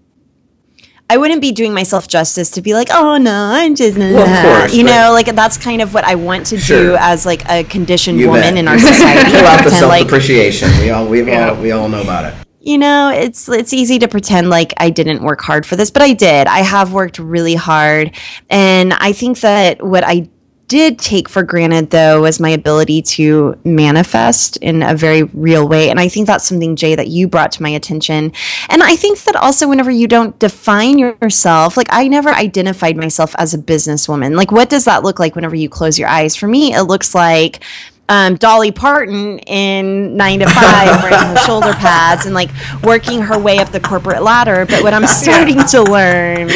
[1.10, 4.60] I wouldn't be doing myself justice to be like, oh no, I'm just, Well, of
[4.62, 6.92] course, you know, like that's kind of what I want to Sure.
[6.92, 8.58] do as like a conditioned You woman bet.
[8.58, 9.32] in our society.
[9.32, 10.70] Pull out the Pretend like, self-depreciation.
[10.80, 11.50] We all we Yeah.
[11.52, 12.45] all we all know about it.
[12.66, 16.02] You know, it's it's easy to pretend like I didn't work hard for this, but
[16.02, 16.48] I did.
[16.48, 18.16] I have worked really hard,
[18.50, 20.30] and I think that what I
[20.68, 25.92] did take for granted though was my ability to manifest in a very real way.
[25.92, 28.32] And i think that's something jay that you brought to my attention.
[28.70, 33.36] And i think that also whenever you don't define yourself like i never identified myself
[33.38, 34.36] as a businesswoman.
[34.36, 36.36] Like what does that look like whenever you close your eyes?
[36.36, 37.64] For me it looks like
[38.08, 42.50] um, Dolly Parton in Nine to Five, wearing her shoulder pads and like
[42.84, 44.66] working her way up the corporate ladder.
[44.66, 46.50] But what I'm starting to learn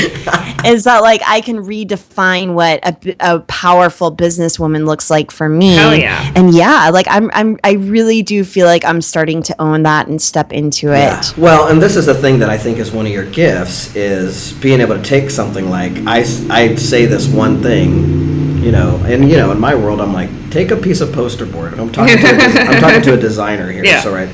[0.65, 5.75] is that like I can redefine what a, a powerful businesswoman looks like for me.
[5.75, 6.31] Hell yeah.
[6.35, 10.07] And yeah, like I'm, I'm, I really do feel like I'm starting to own that
[10.07, 10.97] and step into it.
[10.97, 11.23] Yeah.
[11.37, 14.53] Well, and this is the thing that I think is one of your gifts is
[14.53, 18.28] being able to take something like I, I say this one thing,
[18.61, 21.45] you know, and you know, in my world, I'm like, take a piece of poster
[21.45, 21.73] board.
[21.79, 24.01] I'm talking to a, des- I'm talking to a designer here, Yeah.
[24.01, 24.29] so right.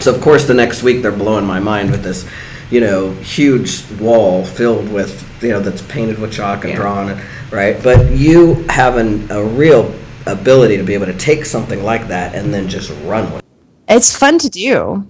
[0.00, 2.26] So of course, the next week they're blowing my mind with this,
[2.70, 6.76] you know, huge wall filled with you know that's painted with chalk and Yeah.
[6.78, 7.20] drawn,
[7.50, 7.80] right?
[7.82, 9.92] But you have an, a real
[10.26, 13.38] ability to be able to take something like that and then just run with.
[13.40, 13.44] it.
[13.88, 15.06] It's fun to do.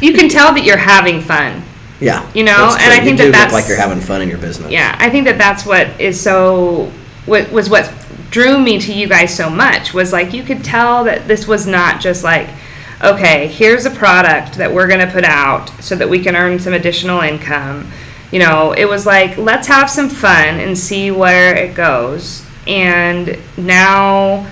[0.00, 1.62] You can tell that you're having fun.
[2.00, 2.92] Yeah, You know, and true.
[2.92, 4.72] I think you that do that's- like you're having fun in your business.
[4.72, 6.90] Yeah, I think that that's what is so
[7.26, 7.92] what was what
[8.30, 11.66] drew me to you guys so much was like you could tell that this was
[11.66, 12.48] not just like
[13.02, 16.58] okay, here's a product that we're going to put out so that we can earn
[16.58, 17.90] some additional income.
[18.30, 22.46] You know, it was like let's have some fun and see where it goes.
[22.66, 24.50] And now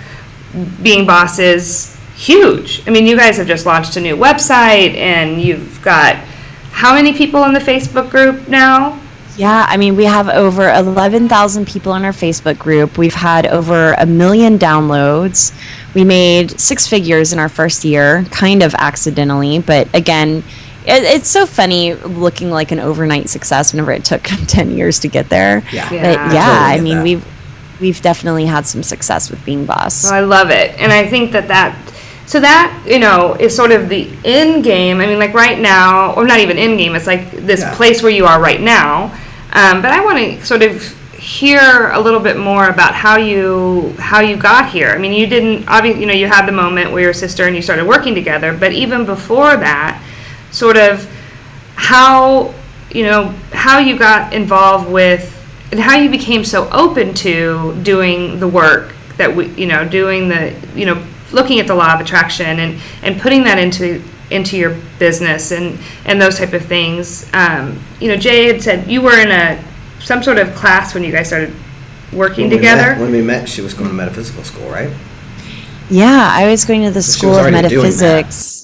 [0.83, 2.87] being boss is huge.
[2.87, 6.17] I mean, you guys have just launched a new website and you've got
[6.73, 9.00] how many people in the Facebook group now?
[9.41, 12.99] Yeah, I mean, we have over 11,000 people in our Facebook group.
[12.99, 15.55] We've had over a million downloads.
[15.95, 20.45] We made six figures in our first year, kind of accidentally, but again,
[20.85, 25.09] it, it's so funny looking like an overnight success whenever it took 10 years to
[25.09, 25.63] get there.
[25.73, 25.91] Yeah.
[25.91, 26.03] Yeah.
[26.03, 27.05] But I yeah, totally I mean, that.
[27.05, 27.25] we've
[27.81, 30.11] we've definitely had some success with being boss.
[30.11, 31.75] Oh, I love it, and I think that that
[32.27, 35.01] so that you know is sort of the end game.
[35.01, 36.95] I mean, like right now, or not even end game.
[36.95, 37.75] It's like this Yeah.
[37.75, 39.17] place where you are right now.
[39.53, 43.95] Um, but I want to sort of hear a little bit more about how you
[43.99, 44.91] how you got here.
[44.91, 47.55] I mean, you didn't obviously you know you had the moment where your sister and
[47.55, 50.03] you started working together, but even before that,
[50.51, 51.09] sort of
[51.75, 52.55] how
[52.91, 55.37] you know how you got involved with
[55.71, 60.29] and how you became so open to doing the work that we you know doing
[60.29, 64.57] the you know looking at the law of attraction and and putting that into into
[64.57, 69.03] your business and and those type of things um, you know jay had said you
[69.03, 69.63] were in a
[70.01, 71.53] some sort of class when you guys started
[72.13, 74.91] working When we together met- when we met, she was going to metaphysical school, right?
[75.91, 78.27] Yeah, I was going to the she School of already doing that.
[78.27, 78.60] Metaphysics.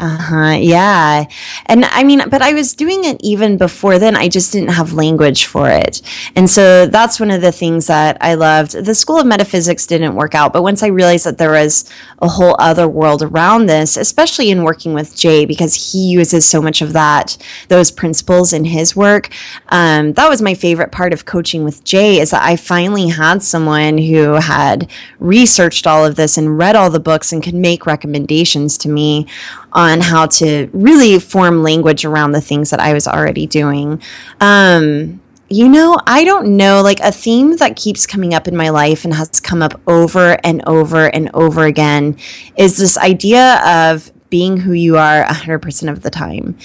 [0.00, 0.56] Uh huh.
[0.58, 1.24] Yeah.
[1.66, 4.16] And I mean, but I was doing it even before then.
[4.16, 6.02] I just didn't have language for it.
[6.34, 8.72] And so that's one of the things that I loved.
[8.72, 11.88] The School of Metaphysics didn't work out, but once I realized that there was
[12.20, 16.60] a whole other world around this, especially in working with Jay, because he uses so
[16.60, 17.36] much of that,
[17.68, 19.30] those principles in his work,
[19.68, 23.44] um, that was my favorite part of coaching with Jay is that I finally had
[23.44, 27.86] someone who had researched all of this and read all the books and could make
[27.86, 29.26] recommendations to me
[29.74, 34.00] on how to really form language around the things that I was already doing.
[34.40, 38.70] Um, you know, I don't know, like a theme that keeps coming up in my
[38.70, 42.16] life and has come up over and over and over again
[42.56, 46.56] is this idea of being who you are 100% of the time.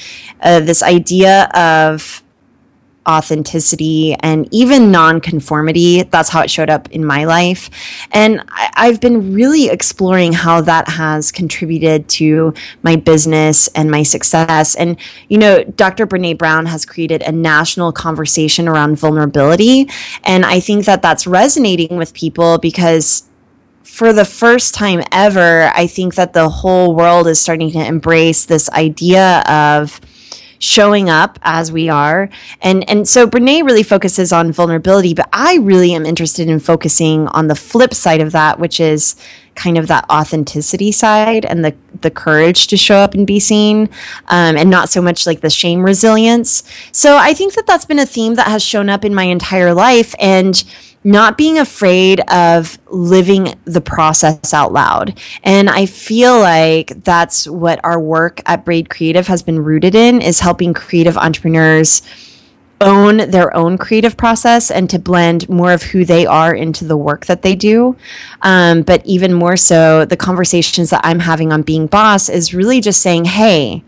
[0.41, 2.23] Uh, this idea of
[3.09, 6.03] authenticity and even non-conformity.
[6.03, 7.69] That's how it showed up in my life.
[8.11, 14.03] And I, i've been really exploring how that has contributed to my business and my
[14.03, 14.75] success.
[14.75, 19.89] And you know dr brene brown has created a national conversation around vulnerability.
[20.23, 23.23] And i think that that's resonating with people because
[23.83, 28.45] for the first time ever, I think that the whole world is starting to embrace
[28.45, 29.99] this idea of
[30.59, 32.29] showing up as we are.
[32.61, 37.27] And and so Brene really focuses on vulnerability, but I really am interested in focusing
[37.29, 39.15] on the flip side of that, which is
[39.55, 43.89] kind of that authenticity side and the the courage to show up and be seen,
[44.27, 46.63] um, and not so much like the shame resilience.
[46.91, 49.73] So I think that that's been a theme that has shown up in my entire
[49.73, 50.63] life, and
[51.03, 55.19] not being afraid of living the process out loud.
[55.43, 60.21] And I feel like that's what our work at Braid Creative has been rooted in
[60.21, 62.01] is helping creative entrepreneurs
[62.81, 66.97] own their own creative process and to blend more of who they are into the
[66.97, 67.95] work that they do.
[68.41, 72.79] Um, but even more so, the conversations that I'm having on being boss is really
[72.79, 73.83] just saying, hey,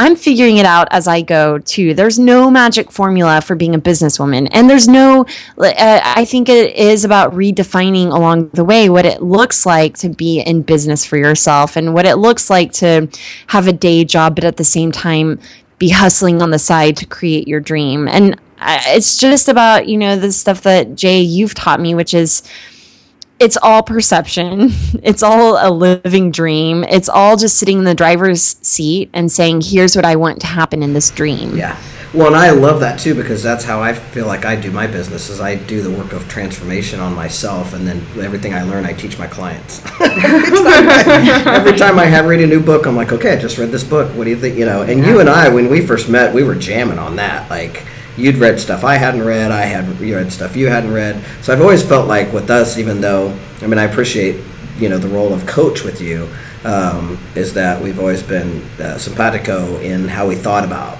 [0.00, 1.92] I'm figuring it out as I go too.
[1.92, 4.48] There's no magic formula for being a businesswoman.
[4.50, 5.26] And there's no,
[5.58, 10.08] uh, I think it is about redefining along the way what it looks like to
[10.08, 13.10] be in business for yourself and what it looks like to
[13.48, 15.38] have a day job, but at the same time,
[15.78, 18.08] be hustling on the side to create your dream.
[18.08, 22.42] And it's just about, you know, the stuff that Jay, you've taught me, which is,
[23.40, 24.70] it's all perception.
[25.02, 26.84] It's all a living dream.
[26.84, 30.46] It's all just sitting in the driver's seat and saying, here's what I want to
[30.46, 31.56] happen in this dream.
[31.56, 31.80] Yeah.
[32.12, 34.86] Well, and I love that too because that's how I feel like I do my
[34.86, 38.84] business is I do the work of transformation on myself and then everything I learn
[38.84, 39.80] I teach my clients.
[40.00, 40.20] every,
[40.58, 43.58] time I, every time I have read a new book, I'm like, okay, I just
[43.58, 44.14] read this book.
[44.16, 44.58] What do you think?
[44.58, 47.48] You know, and you and I, when we first met, we were jamming on that.
[47.48, 51.22] Like, you'd read stuff I hadn't read, I had you read stuff you hadn't read.
[51.42, 54.42] So I've always felt like with us, even though I mean I appreciate
[54.78, 56.28] you know the role of coach with you,
[56.64, 60.98] um, is that we've always been uh, simpatico in how we thought about.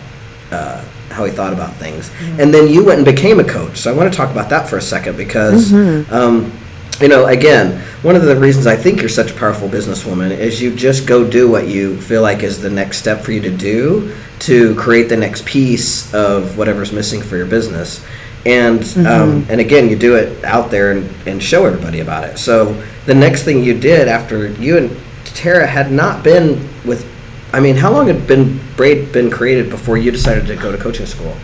[0.50, 2.40] Uh, how we thought about things, mm-hmm.
[2.40, 3.78] and then you went and became a coach.
[3.78, 6.12] So I want to talk about that for a second because mm-hmm.
[6.14, 6.52] um,
[7.00, 10.60] you know, again, one of the reasons I think you're such a powerful businesswoman is
[10.60, 13.50] you just go do what you feel like is the next step for you to
[13.50, 18.04] do to create the next piece of whatever's missing for your business.
[18.46, 19.06] And mm-hmm.
[19.06, 22.38] um, and again, you do it out there and, and show everybody about it.
[22.38, 22.72] So
[23.06, 27.06] the next thing you did after you and Tara had not been with,
[27.52, 30.78] I mean, how long had been Braid been created before you decided to go to
[30.78, 31.36] coaching school?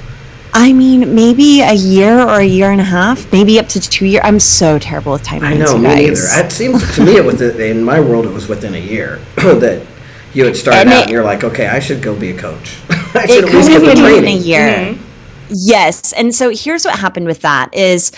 [0.58, 4.06] I mean, maybe a year or a year and a half, maybe up to two
[4.06, 4.22] years.
[4.24, 5.44] I'm so terrible with time.
[5.44, 6.12] I know, me neither.
[6.14, 9.86] It seems to me it was in my world it was within a year that
[10.32, 12.38] you had started and out, it, and you're like, okay, I should go be a
[12.38, 12.78] coach.
[12.88, 14.38] I should at least get the training.
[14.38, 14.68] In a year.
[14.68, 15.05] Mm-hmm.
[15.48, 18.10] Yes, and so here's what happened with that is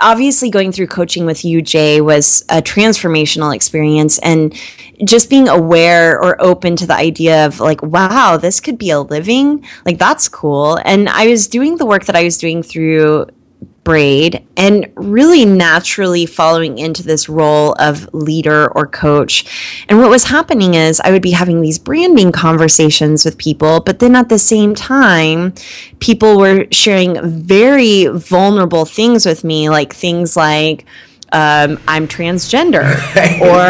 [0.00, 4.52] obviously going through coaching with you, Jay, was a transformational experience, and
[5.04, 9.00] just being aware or open to the idea of like, wow, this could be a
[9.00, 10.78] living, like that's cool.
[10.84, 13.26] And I was doing the work that I was doing through
[13.84, 19.84] braid and really naturally following into this role of leader or coach.
[19.88, 23.98] And what was happening is I would be having these branding conversations with people, but
[23.98, 25.52] then at the same time,
[25.98, 30.84] people were sharing very vulnerable things with me, like things like,
[31.32, 32.82] um, I'm transgender,
[33.40, 33.62] or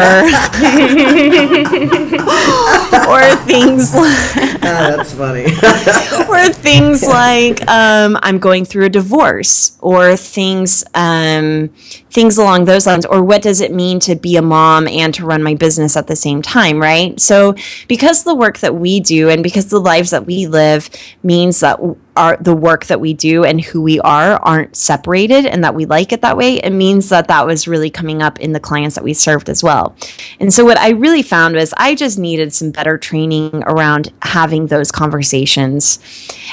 [3.09, 3.95] or things.
[3.95, 5.45] Like, ah, that's funny.
[6.29, 11.69] or things like um, I'm going through a divorce, or things um,
[12.09, 13.05] things along those lines.
[13.05, 16.07] Or what does it mean to be a mom and to run my business at
[16.07, 17.19] the same time, right?
[17.19, 17.55] So
[17.87, 20.89] because the work that we do and because the lives that we live
[21.23, 21.79] means that
[22.15, 25.85] our the work that we do and who we are aren't separated and that we
[25.85, 28.95] like it that way it means that that was really coming up in the clients
[28.95, 29.95] that we served as well
[30.39, 34.67] and so what i really found was i just needed some better training around having
[34.67, 35.99] those conversations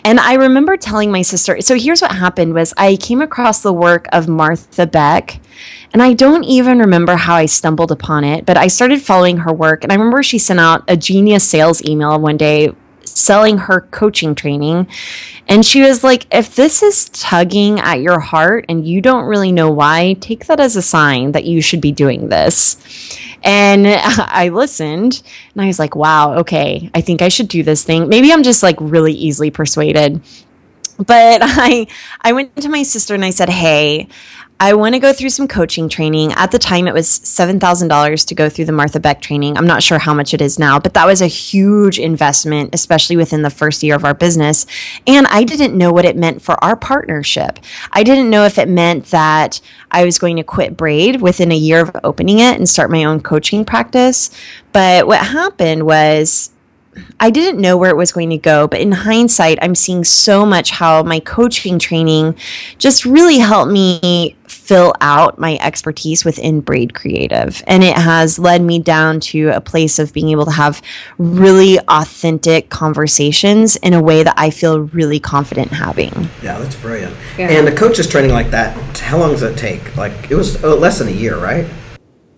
[0.05, 3.73] and i remember telling my sister so here's what happened was i came across the
[3.73, 5.41] work of martha beck
[5.93, 9.53] and I don't even remember how I stumbled upon it, but I started following her
[9.53, 9.83] work.
[9.83, 12.71] And I remember she sent out a genius sales email one day
[13.19, 14.87] selling her coaching training.
[15.49, 19.53] And she was like, if this is tugging at your heart and you don't really
[19.53, 22.77] know why, take that as a sign that you should be doing this.
[23.43, 25.23] And I listened
[25.55, 28.09] and I was like, wow, okay, I think I should do this thing.
[28.09, 30.21] Maybe I'm just like really easily persuaded.
[30.99, 31.87] But I
[32.21, 34.09] I went to my sister and I said, "Hey,
[34.63, 36.35] I want to go through some coaching training.
[36.35, 39.57] At the time, it was $7,000 to go through the Martha Beck training.
[39.57, 43.17] I'm not sure how much it is now, but that was a huge investment, especially
[43.17, 44.67] within the first year of our business.
[45.07, 47.59] And I didn't know what it meant for our partnership.
[47.93, 51.57] I didn't know if it meant that I was going to quit Braid within a
[51.57, 54.31] year of opening it and start my own coaching practice.
[54.73, 56.51] But what happened was
[57.21, 60.45] I didn't know where it was going to go, but in hindsight, I'm seeing so
[60.45, 62.35] much how my coaching training
[62.79, 67.63] just really helped me fill out my expertise within Braid Creative.
[67.67, 70.83] And it has led me down to a place of being able to have
[71.19, 76.29] really authentic conversations in a way that I feel really confident having.
[76.43, 77.17] Yeah, that's brilliant.
[77.39, 77.51] Yeah.
[77.51, 79.97] And the coaches training like that, how long does it take?
[79.97, 81.67] Like, it was oh, less than a year, right?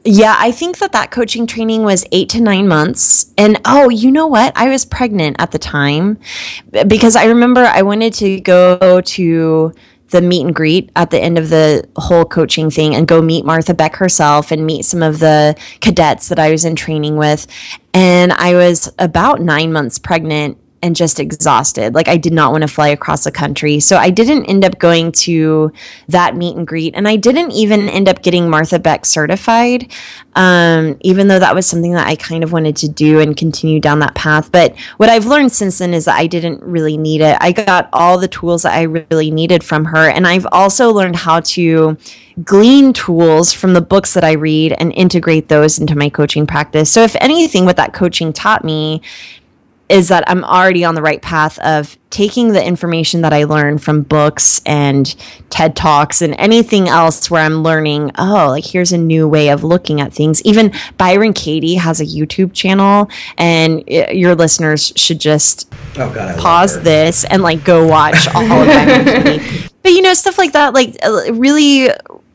[0.05, 3.33] Yeah, I think that that coaching training was eight to nine months.
[3.39, 4.53] And oh, you know what?
[4.57, 6.19] I was pregnant at the time
[6.89, 9.73] because I remember I wanted to go to
[10.13, 13.45] the meet and greet at the end of the whole coaching thing and go meet
[13.45, 17.47] Martha Beck herself and meet some of the cadets that I was in training with.
[17.95, 21.95] And I was about nine months pregnant and just exhausted.
[21.95, 23.79] Like I did not want to fly across the country.
[23.81, 25.73] So I didn't end up going to
[26.09, 26.95] that meet and greet.
[26.95, 29.93] And I didn't even end up getting Martha Beck certified,
[30.35, 33.79] um, even though that was something that I kind of wanted to do and continue
[33.79, 34.51] down that path.
[34.51, 37.37] But what I've learned since then is that I didn't really need it.
[37.41, 40.11] I got all the tools that I really needed from her.
[40.11, 41.97] And I've also learned how to
[42.45, 46.91] glean tools from the books that I read and integrate those into my coaching practice.
[46.91, 49.03] So, if anything, what that coaching taught me
[49.93, 53.77] is that I'm already on the right path of taking the information that I learn
[53.77, 55.15] from books and
[55.51, 59.63] TED Talks and anything else where I'm learning, oh, like here's a new way of
[59.63, 60.41] looking at things.
[60.47, 66.39] Even Byron Katie has a YouTube channel, and it, your listeners should just Oh God,
[66.39, 69.69] pause this and like go watch all of Byron Katie.
[69.83, 71.91] But you know, stuff like that, like uh, really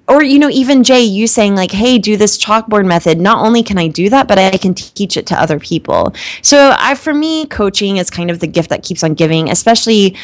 [0.07, 3.19] or you know even jay you saying like hey do this chalkboard method.
[3.19, 6.13] Not only can i do that but i can teach it to other people.
[6.41, 10.15] So i for me coaching is kind of the gift that keeps on giving especially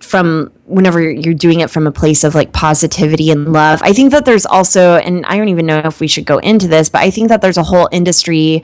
[0.00, 3.82] from whenever you're doing it from a place of like positivity and love.
[3.82, 6.68] I think that there's also and i don't even know if we should go into
[6.68, 8.62] this but i think that there's a whole industry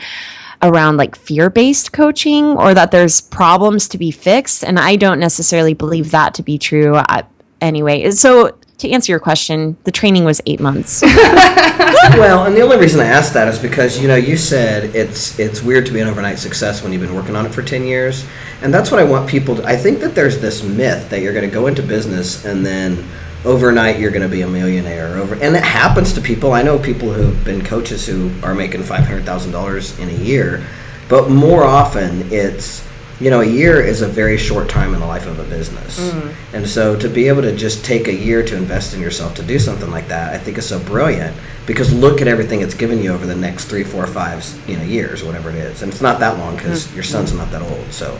[0.62, 5.74] around like fear-based coaching or that there's problems to be fixed and i don't necessarily
[5.74, 7.24] believe that to be true I,
[7.60, 8.10] anyway.
[8.12, 11.02] So to answer your question, the training was eight months.
[11.02, 15.38] well, and the only reason I asked that is because you know you said it's
[15.38, 17.84] it's weird to be an overnight success when you've been working on it for ten
[17.84, 18.26] years,
[18.62, 19.56] and that's what I want people.
[19.56, 19.64] to...
[19.64, 23.04] I think that there's this myth that you're going to go into business and then
[23.44, 26.78] overnight you're going to be a millionaire over and it happens to people i know
[26.78, 30.66] people who've been coaches who are making $500000 in a year
[31.08, 32.85] but more often it's
[33.20, 35.98] you know, a year is a very short time in the life of a business.
[35.98, 36.34] Mm.
[36.52, 39.42] And so to be able to just take a year to invest in yourself to
[39.42, 41.34] do something like that, I think is so brilliant
[41.66, 44.82] because look at everything it's given you over the next three, four, five, you know,
[44.82, 45.82] years, whatever it is.
[45.82, 46.94] And it's not that long because mm.
[46.94, 47.90] your son's not that old.
[47.90, 48.18] So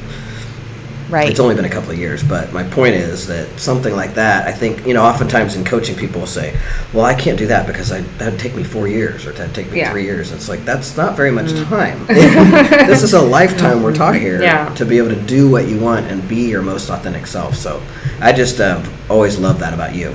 [1.09, 1.31] Right.
[1.31, 4.49] It's only been a couple of years, but my point is that something like that,
[4.49, 6.59] I think, you know, oftentimes in coaching, people will say,
[6.93, 9.71] "Well, I can't do that because I, that'd take me four years or that'd take
[9.71, 9.93] me yeah.
[9.93, 11.69] three years." It's like that's not very much mm.
[11.69, 12.07] time.
[12.87, 14.69] this is a lifetime we're talking here yeah.
[14.75, 17.55] to be able to do what you want and be your most authentic self.
[17.55, 17.81] So,
[18.21, 20.15] I just uh, always love that about you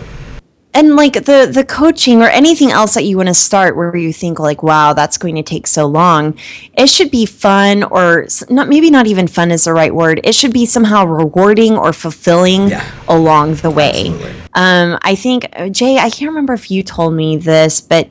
[0.74, 4.13] and like the the coaching or anything else that you want to start where you
[4.13, 6.38] think like wow that's going to take so long
[6.74, 10.34] it should be fun or not maybe not even fun is the right word it
[10.34, 12.89] should be somehow rewarding or fulfilling yeah.
[13.07, 14.09] along the way
[14.53, 18.09] um, i think uh, jay i can't remember if you told me this but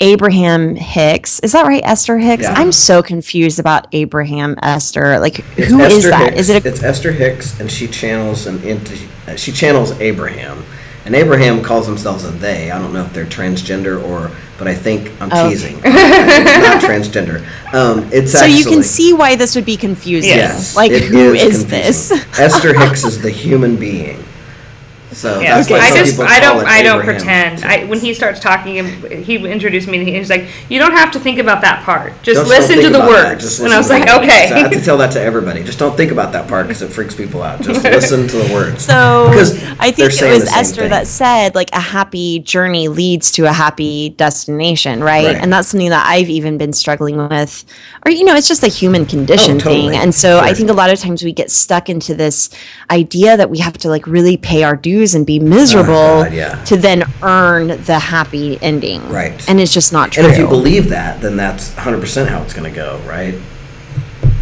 [0.00, 1.38] Abraham Hicks.
[1.40, 1.82] Is that right?
[1.84, 2.42] Esther Hicks?
[2.42, 2.54] Yeah.
[2.54, 5.20] I'm so confused about Abraham Esther.
[5.20, 6.32] Like it's who Esther is that?
[6.32, 6.40] Hicks.
[6.40, 8.96] Is it a- It's Esther Hicks and she channels and into
[9.36, 10.64] she channels Abraham
[11.04, 12.70] and Abraham calls themselves a they.
[12.70, 15.50] I don't know if they're transgender or, but I think I'm okay.
[15.50, 15.74] teasing.
[15.82, 17.44] not transgender.
[17.74, 20.30] Um, it's so actually, you can see why this would be confusing.
[20.30, 22.10] Yes, like who is, is this?
[22.38, 24.22] Esther Hicks is the human being.
[25.12, 25.78] So yeah, okay.
[25.78, 27.64] I just I don't I don't pretend.
[27.64, 28.84] I, when he starts talking,
[29.22, 29.98] he introduced me.
[29.98, 32.12] and He's like, "You don't have to think about that part.
[32.22, 34.80] Just, just listen to the words." And I was like, "Okay." So I have to
[34.80, 35.62] tell that to everybody.
[35.62, 37.60] Just don't think about that part because it freaks people out.
[37.60, 38.84] Just listen to the words.
[38.84, 43.44] So Because I think it was Esther that said, like, a happy journey leads to
[43.44, 45.26] a happy destination, right?
[45.26, 45.36] right?
[45.36, 47.64] And that's something that I've even been struggling with,
[48.06, 49.88] or you know, it's just a human condition oh, totally.
[49.88, 49.96] thing.
[49.96, 50.48] And so sure.
[50.48, 52.50] I think a lot of times we get stuck into this
[52.90, 56.32] idea that we have to like really pay our dues and be miserable oh, God,
[56.32, 56.62] yeah.
[56.64, 59.06] to then earn the happy ending.
[59.08, 59.48] Right.
[59.48, 60.24] And it's just not true.
[60.24, 63.34] And if you believe that, then that's 100% how it's going to go, right?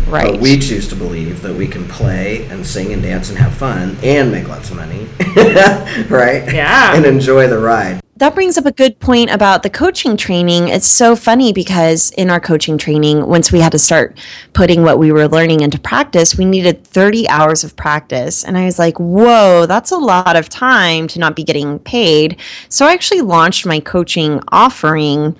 [0.06, 0.32] Right.
[0.32, 3.54] But we choose to believe that we can play and sing and dance and have
[3.54, 5.06] fun and make lots of money,
[6.08, 6.52] right?
[6.52, 6.96] Yeah.
[6.96, 10.68] And enjoy the ride that brings up a good point about the coaching training.
[10.68, 14.18] It's so funny because in our coaching training, once we had to start
[14.52, 18.44] putting what we were learning into practice, we needed 30 hours of practice.
[18.44, 22.38] And I was like, whoa, that's a lot of time to not be getting paid.
[22.68, 25.34] So I actually launched my coaching offering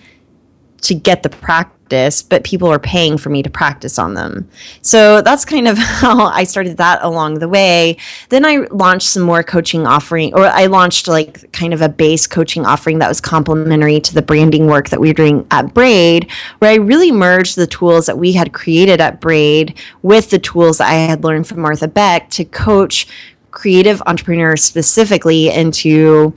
[0.81, 4.49] to get the practice practice, but people are paying for me to practice on them.
[4.83, 7.97] So that's kind of how I started that along the way.
[8.29, 12.27] Then I launched some more coaching offering, or I launched like kind of a base
[12.27, 16.31] coaching offering that was complementary to the branding work that we were doing at Braid,
[16.61, 20.81] where I really merged the tools that we had created at Braid with the tools
[20.81, 23.09] I had learned from Martha Beck to coach
[23.51, 26.33] creative entrepreneurs specifically into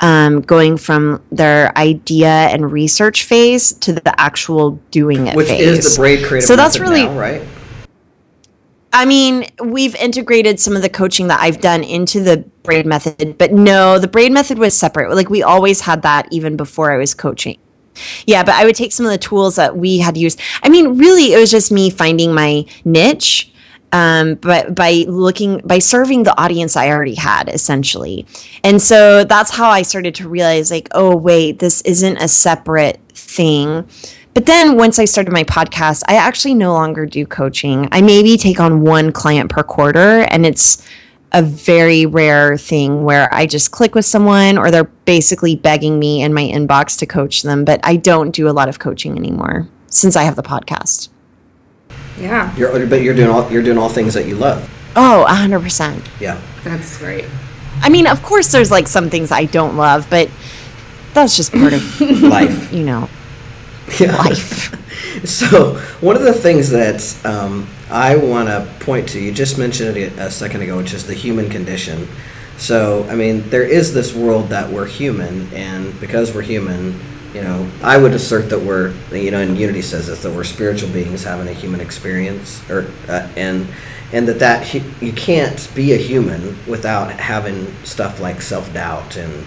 [0.00, 5.86] um, going from their idea and research phase to the actual doing it Which phase.
[5.86, 7.42] is the braid creative so that's really now, right
[8.92, 13.36] I mean, we've integrated some of the coaching that I've done into the braid method,
[13.36, 15.14] but no, the braid method was separate.
[15.14, 17.58] Like we always had that even before I was coaching.
[18.26, 20.40] Yeah, but I would take some of the tools that we had used.
[20.62, 23.52] I mean, really, it was just me finding my niche
[23.92, 28.26] um, but by looking by serving the audience I already had essentially.
[28.62, 33.00] And so that's how I started to realize like, oh wait, this isn't a separate
[33.10, 33.88] thing.
[34.34, 37.88] But then once I started my podcast, I actually no longer do coaching.
[37.90, 40.86] I maybe take on one client per quarter and it's
[41.32, 46.22] a very rare thing where I just click with someone or they're basically begging me
[46.22, 49.68] in my inbox to coach them, but I don't do a lot of coaching anymore
[49.88, 51.08] since I have the podcast.
[52.18, 54.68] Yeah, You're, but you're doing all you're doing all things that you love.
[54.96, 56.06] Oh, 100%.
[56.20, 56.40] Yeah.
[56.64, 57.24] that's great.
[57.80, 60.28] I mean, of course, there's like some things I don't love, but
[61.14, 62.72] that's just part of, Life.
[62.72, 63.08] you know,
[64.00, 64.16] Yeah.
[64.16, 64.74] life.
[65.24, 69.96] So one of the things that um, I want to point to, you just mentioned
[69.96, 72.06] it a second ago, which is the human condition.
[72.56, 76.98] So I mean, there is this world that we're human, and because we're human,
[77.34, 80.44] you know, I would assert that we're, you know, and Unity says this that we're
[80.44, 83.66] spiritual beings having a human experience, or uh, and
[84.12, 89.16] and that that hu- you can't be a human without having stuff like self doubt
[89.16, 89.44] and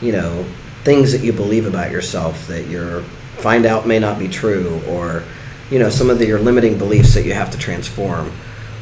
[0.00, 0.44] you know
[0.84, 3.02] things that you believe about yourself that you're
[3.38, 5.24] find out may not be true or
[5.70, 8.30] you know some of the, your limiting beliefs that you have to transform.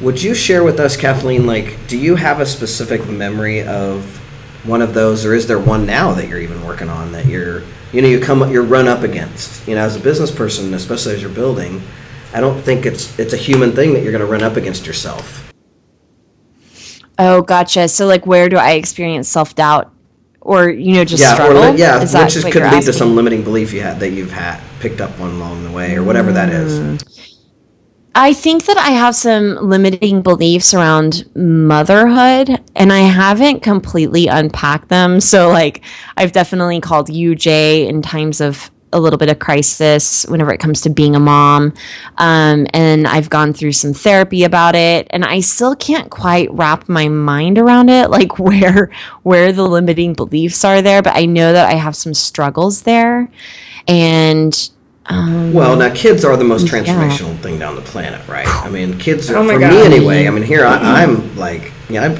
[0.01, 4.19] Would you share with us kathleen like do you have a specific memory of
[4.63, 7.63] one of those or is there one now that you're even working on that you're
[7.93, 10.73] you know you come up you're run up against you know as a business person
[10.73, 11.81] especially as you're building
[12.33, 14.85] i don't think it's it's a human thing that you're going to run up against
[14.85, 15.43] yourself
[17.19, 17.87] Oh, gotcha.
[17.87, 19.91] So, like, where do I experience self doubt?
[20.41, 21.63] Or, you know, just yeah struggle?
[21.63, 24.31] or yeah Is which is, could lead to some limiting belief you had that you've
[24.31, 27.32] had picked up one along the way or whatever that is hmm.
[28.15, 34.89] I think that I have some limiting beliefs around motherhood and I haven't completely unpacked
[34.89, 35.19] them.
[35.19, 35.81] So, like,
[36.15, 40.59] I've definitely called you, Jay, in times of a little bit of crisis whenever it
[40.59, 41.73] comes to being a mom.
[42.19, 46.87] Um, and I've gone through some therapy about it and I still can't quite wrap
[46.87, 48.91] my mind around it, like where,
[49.23, 51.01] where the limiting beliefs are there.
[51.01, 53.31] But I know that I have some struggles there.
[53.87, 54.69] And,
[55.07, 58.47] um, Well, now kids are the most transformational thing down the planet, right?
[58.47, 59.71] I mean, kids are Oh for God.
[59.71, 60.27] me anyway.
[60.27, 62.17] I mean, here I, I'm like, yeah, I'm,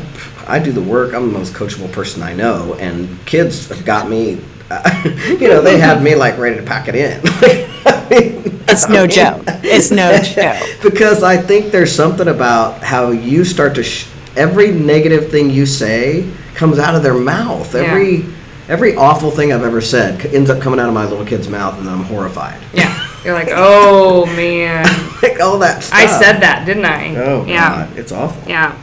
[0.47, 1.13] I do the work.
[1.13, 4.41] I'm the most coachable person I know, and kids have got me.
[5.27, 7.21] you know, they had me like ready to pack it in.
[7.85, 9.43] I mean, it's no joke.
[9.63, 10.81] It's no joke.
[10.81, 15.65] because I think there's something about how you start to sh- every negative thing you
[15.65, 17.75] say comes out of their mouth.
[17.75, 18.25] Every
[18.69, 21.77] every awful thing I've ever said ends up coming out of my little kid's mouth,
[21.79, 22.61] and I'm horrified.
[22.73, 24.85] Yeah, you're like, oh man,
[25.21, 25.99] like all that stuff.
[25.99, 27.15] I said that, didn't I?
[27.15, 27.87] Oh yeah.
[27.87, 28.49] God, it's awful.
[28.49, 28.77] Yeah.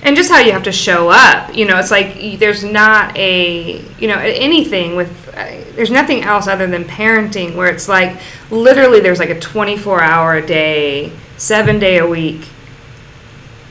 [0.00, 1.56] And just how you have to show up.
[1.56, 6.46] You know, it's like there's not a, you know, anything with, uh, there's nothing else
[6.46, 8.16] other than parenting where it's like
[8.50, 12.46] literally there's like a 24 hour a day, seven day a week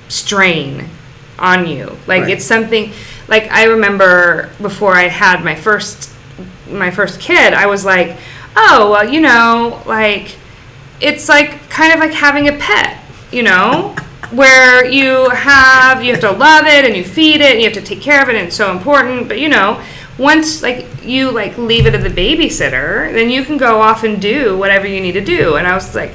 [0.09, 0.89] strain
[1.39, 1.97] on you.
[2.07, 2.31] Like Right.
[2.31, 2.91] it's something,
[3.27, 6.13] like I remember before I had my first,
[6.69, 8.17] my first kid, I was like,
[8.55, 10.35] oh, well, you know, like,
[10.99, 13.01] it's like kind of like having a pet,
[13.31, 13.95] you know,
[14.31, 17.73] where you have you have to love it and you feed it and you have
[17.73, 19.27] to take care of it and it's so important.
[19.27, 19.81] But you know,
[20.17, 24.21] once like you like leave it at the babysitter, then you can go off and
[24.21, 25.55] do whatever you need to do.
[25.55, 26.11] And I was like,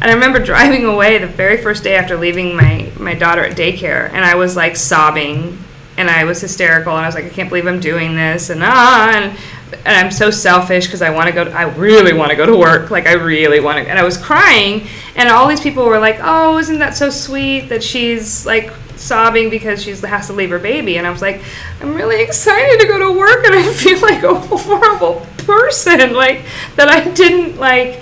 [0.00, 3.56] and I remember driving away the very first day after leaving my my daughter at
[3.56, 5.58] daycare, and I was like sobbing
[5.96, 8.60] and I was hysterical and I was like, I can't believe I'm doing this and
[8.62, 9.38] ah and
[9.84, 11.44] and I'm so selfish because I want to go.
[11.50, 12.90] I really want to go to work.
[12.90, 13.90] Like I really want to.
[13.90, 14.86] And I was crying,
[15.16, 19.50] and all these people were like, "Oh, isn't that so sweet that she's like sobbing
[19.50, 21.42] because she has to leave her baby?" And I was like,
[21.80, 26.42] "I'm really excited to go to work, and I feel like a horrible person, like
[26.76, 28.00] that I didn't like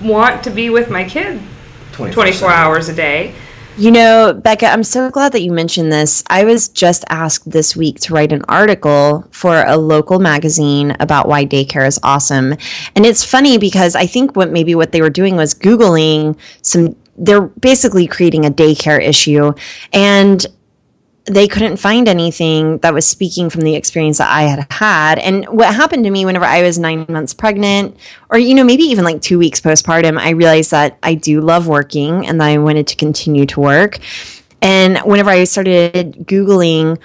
[0.00, 1.40] want to be with my kid
[1.92, 3.34] 24 hours a day."
[3.78, 6.24] You know, Becca, I'm so glad that you mentioned this.
[6.28, 11.28] I was just asked this week to write an article for a local magazine about
[11.28, 12.54] why daycare is awesome.
[12.94, 16.96] And it's funny because I think what maybe what they were doing was Googling some,
[17.18, 19.52] they're basically creating a daycare issue.
[19.92, 20.46] And
[21.28, 25.18] they couldn't find anything that was speaking from the experience that I had had.
[25.18, 27.96] And what happened to me whenever I was nine months pregnant,
[28.30, 31.66] or, you know, maybe even like two weeks postpartum, I realized that I do love
[31.66, 33.98] working and that I wanted to continue to work.
[34.62, 36.98] And whenever I started Googling,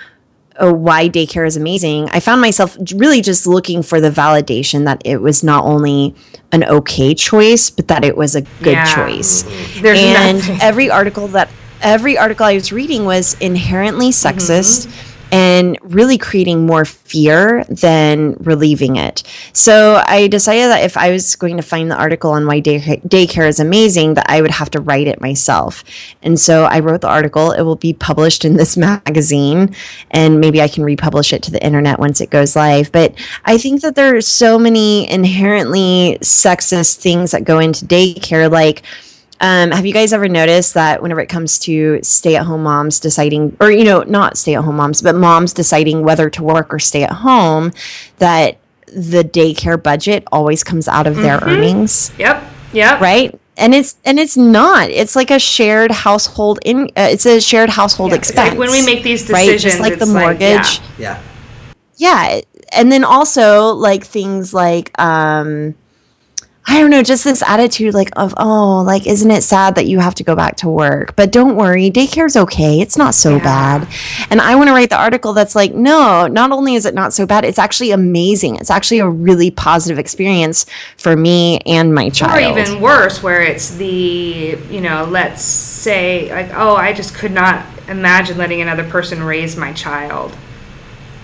[0.59, 5.01] oh, why daycare is amazing, I found myself really just looking for the validation that
[5.03, 6.13] it was not only
[6.51, 8.95] an okay choice, but that it was a good Yeah.
[8.95, 9.43] choice.
[9.82, 10.57] There's and nothing.
[10.61, 11.49] every article that
[11.82, 14.28] every article I was reading was inherently mm-hmm.
[14.28, 19.24] sexist and really creating more fear than relieving it.
[19.54, 22.80] So I decided that if I was going to find the article on why day,
[23.08, 25.86] daycare is amazing, that I would have to write it myself.
[26.22, 27.52] And so I wrote the article.
[27.52, 29.74] It will be published in this magazine,
[30.12, 32.92] and maybe I can republish it to the internet once it goes live.
[32.92, 33.14] But
[33.46, 38.84] I think that there are so many inherently sexist things that go into daycare, like
[39.42, 43.00] um, have you guys ever noticed that whenever it comes to stay at home moms
[43.00, 46.74] deciding, or, you know, not stay at home moms, but moms deciding whether to work
[46.74, 47.72] or stay at home,
[48.20, 52.44] that the daycare budget always comes out of their earnings, Yep.
[52.74, 53.02] Yep.
[53.02, 53.38] right?
[53.58, 57.70] and it's and it's not it's like a shared household in uh, it's a shared
[57.70, 60.12] household Yeah, expense like when we make these decisions, right decisions, just like the it's
[60.14, 61.22] like, mortgage yeah.
[61.98, 62.32] Yeah.
[62.32, 65.76] yeah and then also like things like um
[66.68, 69.99] i don't know just this attitude like of oh like isn't it sad that you
[69.99, 73.43] have to go back to work but don't worry daycare's okay it's not so Yeah.
[73.43, 73.88] bad
[74.30, 77.14] and i want to write the article that's like no not only is it not
[77.14, 80.66] so bad it's actually amazing it's actually a really positive experience
[80.97, 82.57] for me and my child.
[82.57, 87.32] Or even worse, where it's the, you know, let's say, like, oh, I just could
[87.32, 90.36] not imagine letting another person raise my child.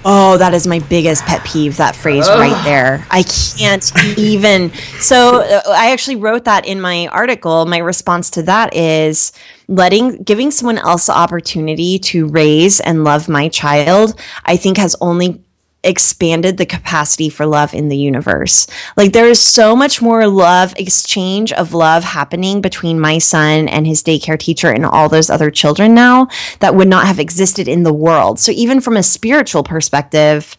[0.05, 3.05] Oh, that is my biggest pet peeve, that phrase right there.
[3.11, 4.71] I can't even.
[4.99, 7.65] So, uh, I actually wrote that in my article.
[7.65, 9.33] My response to that is
[9.67, 14.95] letting, giving someone else the opportunity to raise and love my child, I think has
[15.01, 15.43] only
[15.87, 18.67] expanded the capacity for love in the universe.
[18.97, 23.87] Like there is so much more love, exchange of love happening between my son and
[23.87, 26.27] his daycare teacher and all those other children now
[26.59, 28.37] that would not have existed in the world.
[28.39, 30.57] So even from a spiritual perspective,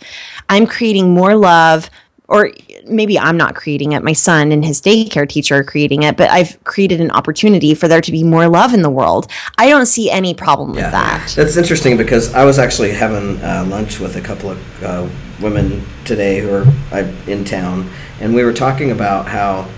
[0.48, 1.90] I'm creating more love
[2.26, 2.52] or
[2.88, 6.30] maybe I'm not creating it, my son and his daycare teacher are creating it, but
[6.30, 9.30] I've created an opportunity for there to be more love in the world.
[9.56, 11.32] I don't see any problem with that.
[11.36, 15.08] That's interesting because I was actually having uh, lunch with a couple of uh,
[15.40, 19.68] women today who are uh, in town, and we were talking about how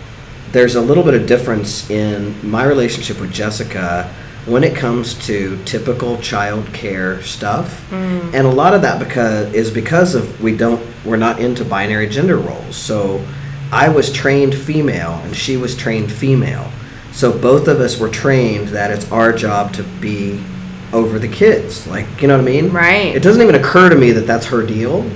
[0.52, 4.12] there's a little bit of difference in my relationship with Jessica
[4.50, 8.34] when it comes to typical child care stuff mm.
[8.34, 12.08] and a lot of that because is because of we don't we're not into binary
[12.08, 12.76] gender roles.
[12.76, 13.24] So
[13.72, 16.70] i was trained female and she was trained female.
[17.12, 20.42] So both of us were trained that it's our job to be
[20.92, 22.70] over the kids like you know what i mean?
[22.70, 23.14] Right.
[23.14, 25.08] it doesn't even occur to me that that's her deal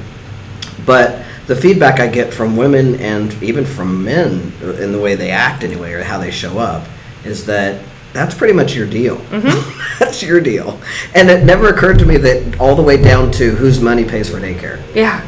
[0.86, 5.30] but the feedback I get from women and even from men in the way they
[5.30, 6.86] act anyway or how they show up
[7.24, 7.82] is that
[8.14, 9.16] that's pretty much your deal.
[9.16, 9.98] Mm-hmm.
[9.98, 10.80] that's your deal.
[11.14, 14.30] And it never occurred to me that all the way down to whose money pays
[14.30, 14.80] for daycare.
[14.94, 15.26] Yeah.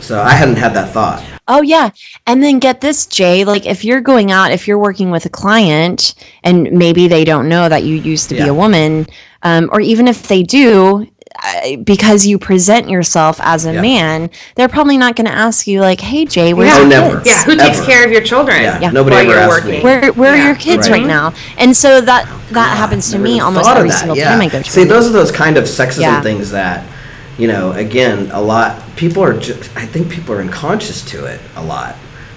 [0.00, 1.24] So I hadn't had that thought.
[1.48, 1.90] Oh yeah.
[2.26, 5.30] And then get this, Jay, like if you're going out, if you're working with a
[5.30, 6.14] client
[6.44, 9.06] and maybe they don't know that you used to be a woman,
[9.42, 11.08] um, or even if they do,
[11.84, 13.80] because you present yourself as a Yeah.
[13.80, 16.76] man, they're probably not going to ask you like, "Hey, Jay, where's Yeah.
[16.78, 17.16] your Oh, never.
[17.20, 17.26] kids?
[17.26, 17.42] Yeah.
[17.44, 18.62] Who takes care of your children?
[18.62, 18.78] Yeah.
[18.80, 18.90] Yeah.
[18.90, 19.70] Nobody ever you're working?
[19.70, 19.80] me.
[19.80, 20.98] Where where are your kids Right.
[21.00, 24.28] right now?" And so that that happens to Never me almost every single yeah.
[24.30, 24.70] time I go to.
[24.70, 26.20] See, a those are those kind of sexism Yeah.
[26.20, 26.84] things that,
[27.38, 29.32] you know, again, a lot people are.
[29.34, 31.96] Just, I think people are unconscious to it a lot,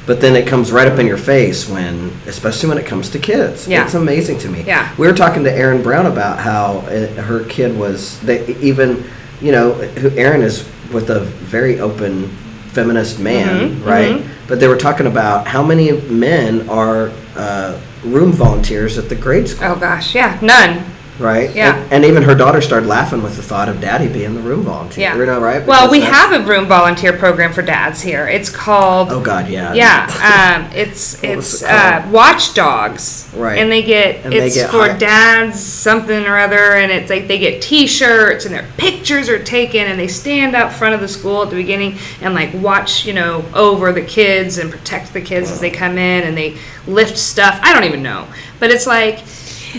[0.10, 3.20] but then it comes right up in your face when, especially when it comes to
[3.20, 3.68] kids.
[3.68, 3.86] Yeah.
[3.86, 4.64] it's amazing to me.
[4.64, 4.92] Yeah.
[4.98, 8.20] we were talking to Erin Brown about how uh her kid was.
[8.22, 9.04] They even,
[9.40, 12.28] you know, who Erin is with a very open
[12.74, 14.16] feminist man, Mhm, right?
[14.16, 14.28] mhm.
[14.48, 15.92] But they were talking about how many
[16.26, 20.16] men are uh, room volunteers at the grade school Oh gosh.
[20.16, 20.40] Yeah.
[20.42, 20.84] None.
[21.20, 21.54] Right?
[21.54, 21.78] Yeah.
[21.78, 24.64] And, and even her daughter started laughing with the thought of daddy being the room
[24.64, 25.04] volunteer.
[25.04, 25.18] Yeah.
[25.18, 25.66] You know, right?
[25.66, 28.28] Well, we have a room volunteer program for dads here.
[28.28, 29.10] It's called.
[29.12, 29.74] Oh God, yeah.
[29.74, 33.60] Yeah, um, it's it's it uh, watchdogs, Right.
[33.60, 37.28] And they get And they it's get for dads something or other, and it's like
[37.28, 41.08] they get T-shirts and their pictures are taken, and they stand out front of the
[41.08, 45.22] school at the beginning and like watch you know over the kids and protect the
[45.22, 46.58] kids as they come in, and they
[46.88, 47.60] lift stuff.
[47.62, 48.28] I don't even know,
[48.60, 49.20] but it's like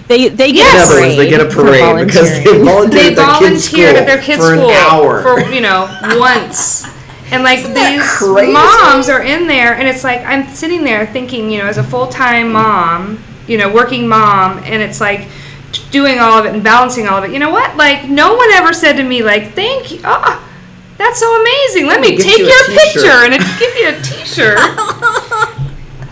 [0.06, 0.88] They they get Yes.
[0.90, 1.18] a Whatever it is, parade.
[1.18, 4.06] they get a for parade because they volunteered they at their kids' school volunteered at
[4.06, 5.22] their kids' for school an hour.
[5.22, 5.88] for you know
[6.18, 6.86] once.
[7.32, 11.50] And like that these moms are in there, and it's like I'm sitting there thinking,
[11.50, 15.28] you know, as a full time mom, you know, working mom, and it's like
[15.92, 17.30] doing all of it and balancing all of it.
[17.32, 17.76] You know what?
[17.76, 20.42] Like no one ever said to me, like, "Thank you." Ah,
[20.98, 21.86] that's so amazing.
[21.86, 24.58] Let me Get take you your t-shirt." picture and give you a T-shirt.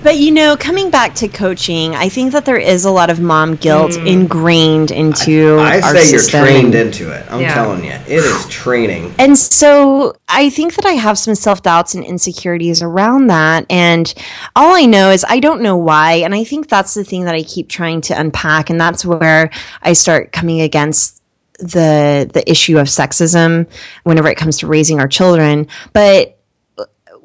[0.08, 3.20] But you know, coming back to coaching, I think that there is a lot of
[3.20, 4.06] mom guilt mm.
[4.06, 7.26] ingrained into I our say you're trained into it.
[7.30, 7.52] I'm Yeah.
[7.52, 9.14] telling you, it is training.
[9.18, 13.66] And so I think that I have some self doubts and insecurities around that.
[13.68, 14.14] And
[14.56, 16.14] all I know is I don't know why.
[16.14, 18.70] And I think that's the thing that I keep trying to unpack.
[18.70, 19.50] And that's where
[19.82, 21.22] I start coming against
[21.58, 23.66] the the issue of sexism
[24.04, 25.66] whenever it comes to raising our children.
[25.92, 26.37] But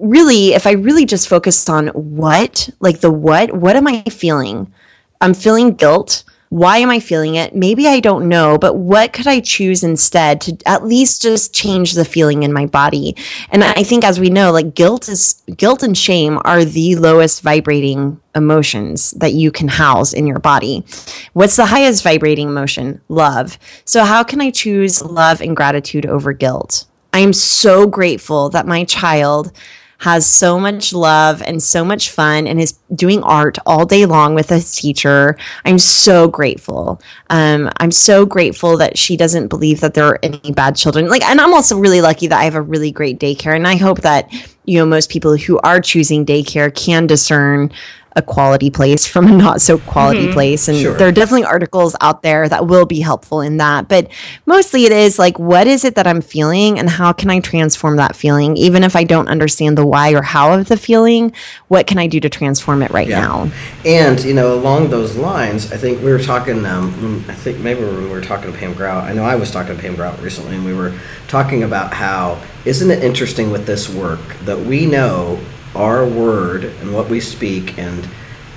[0.04, 4.72] really, if I really just focused on what, like the what, what am I feeling?
[5.22, 6.24] I'm feeling guilt.
[6.49, 7.56] Why am I feeling it?
[7.56, 11.93] Maybe I don't know, but what could I choose instead to at least just change
[11.93, 13.16] the feeling in my body?
[13.49, 17.41] And I think as we know, like guilt is guilt and shame are the lowest
[17.41, 20.86] vibrating emotions that you can house in your body.
[21.32, 23.01] What's the highest vibrating emotion?
[23.10, 23.58] Love.
[23.86, 26.86] So how can I choose love and gratitude over guilt?
[27.14, 29.51] I am so grateful that my child
[30.04, 34.36] has so much love and so much fun and is doing art all day long
[34.36, 35.38] with his teacher.
[35.64, 37.01] I'm so grateful.
[37.30, 41.08] Um, I'm so grateful that she doesn't believe that there are any bad children.
[41.08, 43.56] Like, and I'm also really lucky that I have a really great daycare.
[43.56, 44.30] And I hope that,
[44.66, 47.72] you know, most people who are choosing daycare can discern
[48.16, 50.34] a quality place from a not so quality mm-hmm.
[50.34, 50.68] place.
[50.68, 50.95] And sure.
[50.95, 53.88] there are definitely articles out there that will be helpful in that.
[53.88, 54.09] But
[54.45, 57.97] mostly it is like, what is it that I'm feeling and how can I transform
[57.97, 58.55] that feeling?
[58.57, 61.34] Even if I don't understand the why or how of the feeling,
[61.68, 63.22] what can I do to transform it right yeah.
[63.22, 63.51] now?
[63.86, 67.84] And, you know, along those lines, I think we were talking, um, I think maybe
[67.84, 70.55] we were talking to Pam Grout, I know I was talking to Pam Grout recently,
[70.55, 70.97] and we were
[71.28, 75.39] talking about how, isn't it interesting with this work that we know
[75.76, 78.06] our word and what we speak and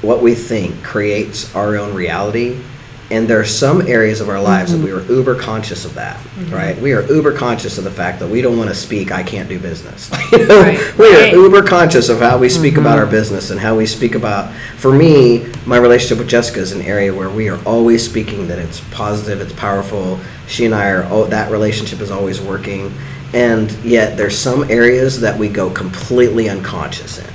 [0.03, 2.61] what we think creates our own reality.
[3.09, 4.85] And there are some areas of our lives mm-hmm.
[4.85, 6.53] that we are uber conscious of that, mm-hmm.
[6.53, 6.77] right?
[6.81, 9.49] We are uber conscious of the fact that we don't want to speak, I can't
[9.49, 10.11] do business.
[10.33, 10.95] right.
[10.99, 11.33] We right.
[11.33, 12.81] are uber conscious of how we speak mm-hmm.
[12.81, 16.73] about our business and how we speak about, for me, my relationship with Jessica is
[16.73, 20.19] an area where we are always speaking that it's positive, it's powerful.
[20.49, 22.93] She and I are, oh, that relationship is always working
[23.35, 27.27] and yet there's some areas that we go completely unconscious in.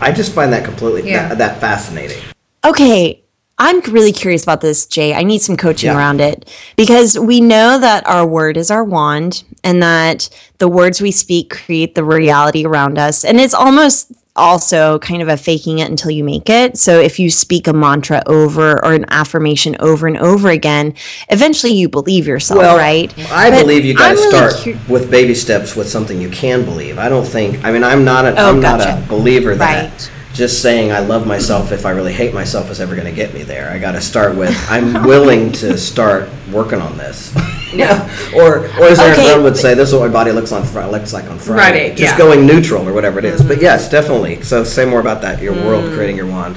[0.00, 1.28] I just find that completely yeah.
[1.28, 2.22] that, that fascinating.
[2.64, 3.22] Okay,
[3.58, 5.14] I'm really curious about this, Jay.
[5.14, 5.96] I need some coaching yeah.
[5.96, 11.00] around it because we know that our word is our wand and that the words
[11.00, 13.24] we speak create the reality around us.
[13.24, 16.78] And it's almost also kind of a faking it until you make it.
[16.78, 20.94] So if you speak a mantra over or an affirmation over and over again,
[21.28, 23.12] eventually you believe yourself, well, right?
[23.30, 26.64] I but believe you got to start really with baby steps with something you can
[26.64, 26.98] believe.
[26.98, 27.64] I don't think.
[27.64, 28.90] I mean, I'm not a, oh, I'm gotcha.
[28.90, 29.90] not a believer that.
[29.90, 33.12] Right just saying I love myself if I really hate myself is ever going to
[33.12, 33.70] get me there.
[33.70, 37.34] I got to start with I'm willing to start working on this.
[37.74, 38.04] yeah.
[38.36, 39.32] or or as Erin okay.
[39.32, 41.60] Brown would say, this is what my body looks on fr- looks like on Friday.
[41.60, 42.18] Friday just yeah.
[42.18, 43.42] going neutral or whatever it is.
[43.42, 44.42] But yes, definitely.
[44.42, 45.40] So say more about that.
[45.40, 45.64] Your mm.
[45.64, 46.56] world creating your wand.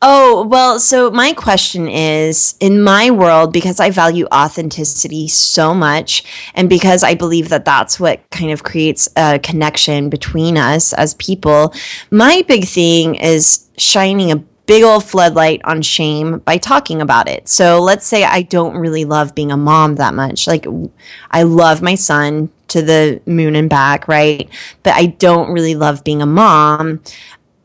[0.00, 6.24] Oh, well, so my question is in my world, because I value authenticity so much,
[6.54, 11.14] and because I believe that that's what kind of creates a connection between us as
[11.14, 11.74] people,
[12.10, 17.48] my big thing is shining a big old floodlight on shame by talking about it.
[17.48, 20.46] So let's say I don't really love being a mom that much.
[20.46, 20.66] Like,
[21.32, 24.48] I love my son to the moon and back, right?
[24.84, 27.02] But I don't really love being a mom.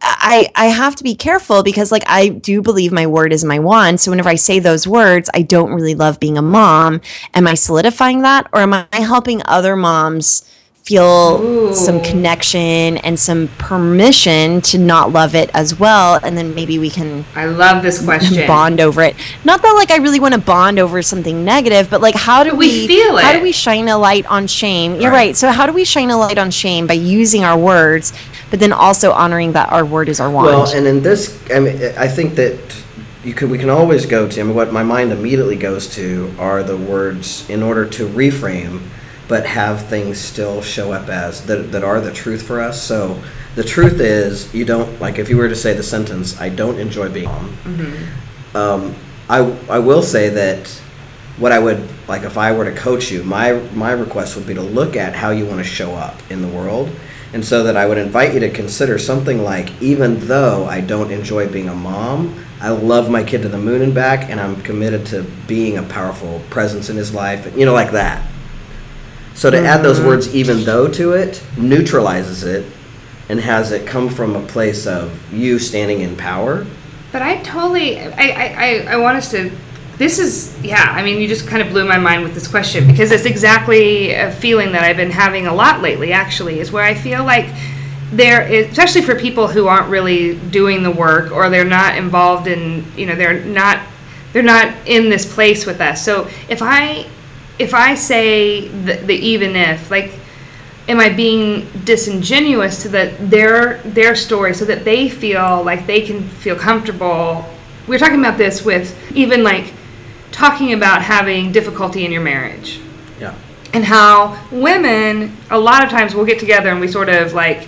[0.02, 3.60] I I have to be careful because like I do believe my word is my
[3.60, 4.00] wand.
[4.00, 7.02] So whenever I say those words, I don't really love being a mom.
[7.34, 10.54] Am I solidifying that or am I helping other moms
[10.88, 11.76] feel Ooh.
[11.76, 16.90] some connection and some permission to not love it as well and then maybe we
[16.90, 18.48] can I love this question.
[18.48, 19.14] bond over it.
[19.44, 22.52] Not that like I really want to bond over something negative, but like how do
[22.56, 23.24] we, we feel it?
[23.26, 24.94] How do we shine a light on shame?
[24.94, 25.02] Right.
[25.02, 25.36] You're right.
[25.36, 28.14] So how do we shine a light on shame by using our words
[28.50, 30.48] but then also honoring that our word is our wand.
[30.48, 32.58] Well, and in this, I mean, I think that
[33.24, 34.40] you could we can always go to.
[34.40, 38.82] I mean, what my mind immediately goes to are the words in order to reframe,
[39.28, 42.82] but have things still show up as that that are the truth for us.
[42.82, 43.22] So
[43.56, 46.80] the truth is, you don't like if you were to say the sentence, "I don't
[46.80, 48.58] enjoy being mom." Mm-hmm.
[48.58, 48.96] Um,
[49.30, 49.40] I
[49.70, 50.70] I will say that
[51.38, 54.54] what I would like if I were to coach you, my my request would be
[54.54, 56.90] to look at how you want to show up in the world
[57.34, 61.12] and so that I would invite you to consider something like even though I don't
[61.12, 64.62] enjoy being a mom, I love my kid to the moon and back, and I'm
[64.64, 68.28] committed to being a powerful presence in his life, you know, like that.
[69.36, 69.66] So to mm-hmm.
[69.66, 70.08] add those mm-hmm.
[70.08, 72.66] words even though to it neutralizes it
[73.30, 76.66] and has it come from a place of you standing in power.
[77.12, 79.52] But I totally, I, I, I want us to
[79.98, 82.86] this is yeah i mean you just kind of blew my mind with this question
[82.88, 86.84] because it's exactly a feeling that i've been having a lot lately actually is where
[86.84, 87.48] i feel like
[88.12, 92.86] there especially for people who aren't really doing the work or they're not involved in
[92.96, 93.80] you know they're not
[94.34, 96.04] they're not in this place with us.
[96.04, 97.06] So if i
[97.60, 100.12] if i say the, the even if like
[100.88, 106.02] am i being disingenuous to the, their their story so that they feel like they
[106.02, 107.46] can feel comfortable?
[107.88, 109.74] We we're talking about this with even like
[110.32, 112.80] talking about having difficulty in your marriage.
[113.20, 113.36] Yeah.
[113.74, 117.68] And how women, a lot of times, we'll get together and we sort of like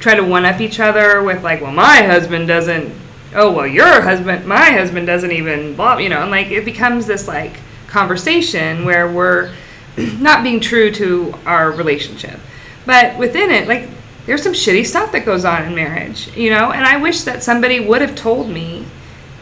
[0.00, 2.92] try to one up each other with, like, well, my husband doesn't,
[3.34, 7.06] oh, well, your husband, my husband doesn't even, blah, you know, and like it becomes
[7.06, 9.52] this like conversation where we're
[9.96, 12.38] not being true to our relationship.
[12.84, 13.88] But within it, like,
[14.26, 17.42] there's some shitty stuff that goes on in marriage, you know, and I wish that
[17.42, 18.86] somebody would have told me,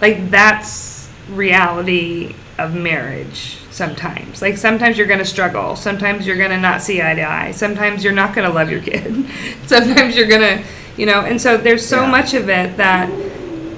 [0.01, 0.90] like, that's
[1.31, 3.57] reality of marriage.
[3.71, 4.43] sometimes.
[4.43, 5.75] Like sometimes you're going to struggle.
[5.77, 7.53] Sometimes you're going to not see eye to eye.
[7.53, 9.25] Sometimes you're not going to love your kid.
[9.67, 10.65] sometimes you're going to,
[10.99, 12.11] you know, and so there's so Yeah.
[12.11, 13.09] much of it that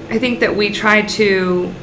[0.09, 1.73] I think that we try to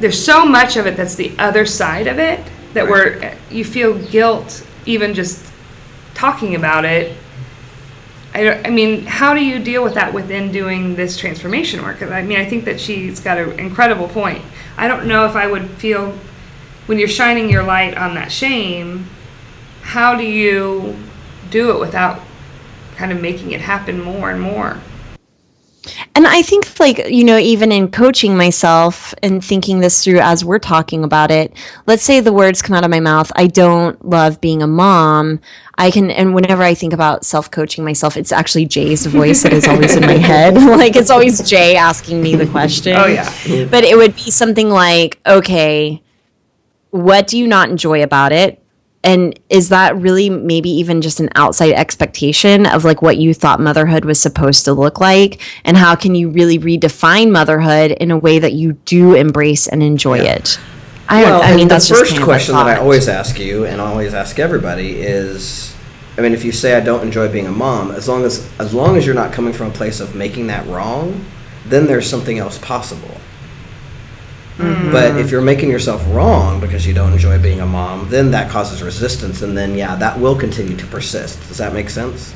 [0.00, 2.40] there's so much of it that's the other side of it
[2.74, 5.42] that we're you feel guilt even just
[6.12, 7.16] talking about it
[8.36, 12.02] I, I mean how do you deal with that within doing this transformation work?
[12.02, 14.42] i mean i think that she's got an incredible point
[14.76, 16.12] i don't know if i would feel
[16.84, 19.06] when you're shining your light on that shame
[19.80, 20.96] how do you
[21.50, 22.20] do it without
[22.96, 24.80] kind of making it happen more and more
[26.14, 30.44] And I think, like, you know, even in coaching myself and thinking this through as
[30.44, 31.52] we're talking about it,
[31.86, 35.40] let's say the words come out of my mouth, I don't love being a mom.
[35.78, 39.52] I can, and whenever I think about self coaching myself, it's actually Jay's voice that
[39.52, 40.54] is always in my head.
[40.78, 42.96] like, it's always Jay asking me the question.
[42.96, 43.66] Oh, yeah.
[43.70, 46.02] But it would be something like, okay,
[46.90, 48.62] what do you not enjoy about it?
[49.06, 53.60] And is that really maybe even just an outside expectation of like what you thought
[53.60, 55.40] motherhood was supposed to look like?
[55.64, 59.80] And how can you really redefine motherhood in a way that you do embrace and
[59.80, 60.58] enjoy it?
[61.08, 63.64] I, Well, I mean, and that's the first kind question that I always ask you,
[63.64, 65.72] and I always ask everybody, is,
[66.18, 68.74] I mean, if you say I don't enjoy being a mom, as long as as
[68.74, 71.24] long as you're not coming from a place of making that wrong,
[71.64, 73.20] then there's something else possible.
[74.56, 74.90] Mm-hmm.
[74.90, 78.50] But if you're making yourself wrong because you don't enjoy being a mom, then that
[78.50, 81.38] causes resistance, and then yeah, that will continue to persist.
[81.48, 82.34] Does that make sense?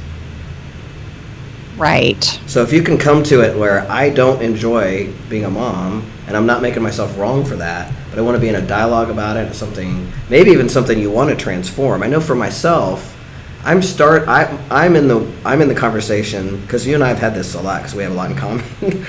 [1.78, 2.22] Right.
[2.46, 6.36] So if you can come to it where I don't enjoy being a mom, and
[6.36, 9.08] I'm not making myself wrong for that, but I want to be in a dialogue
[9.08, 12.02] about it, something maybe even something you want to transform.
[12.02, 13.16] I know for myself,
[13.64, 17.18] I'm start I I'm in the I'm in the conversation because you and I have
[17.18, 18.64] had this a lot because we have a lot in common.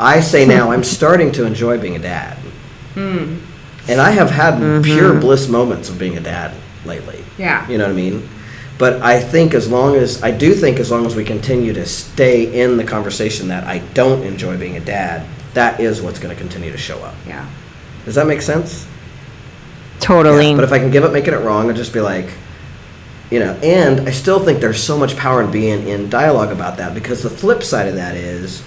[0.00, 0.72] I say now hmm.
[0.72, 2.36] I'm starting to enjoy being a dad,
[2.94, 3.38] hmm.
[3.88, 4.82] and I have had mm-hmm.
[4.82, 7.24] pure bliss moments of being a dad lately.
[7.38, 7.68] Yeah.
[7.68, 8.28] You know what I mean?
[8.78, 11.84] But I think as long as I do think as long as we continue to
[11.84, 16.34] stay in the conversation that I don't enjoy being a dad, that is what's going
[16.34, 17.14] to continue to show up.
[17.26, 17.46] yeah
[18.06, 18.86] Does that make sense?
[20.00, 20.54] Totally.
[20.54, 22.32] But if I can give up making it wrong and just be like,
[23.30, 26.78] you know, and I still think there's so much power in being in dialogue about
[26.78, 28.62] that because the flip side of that is,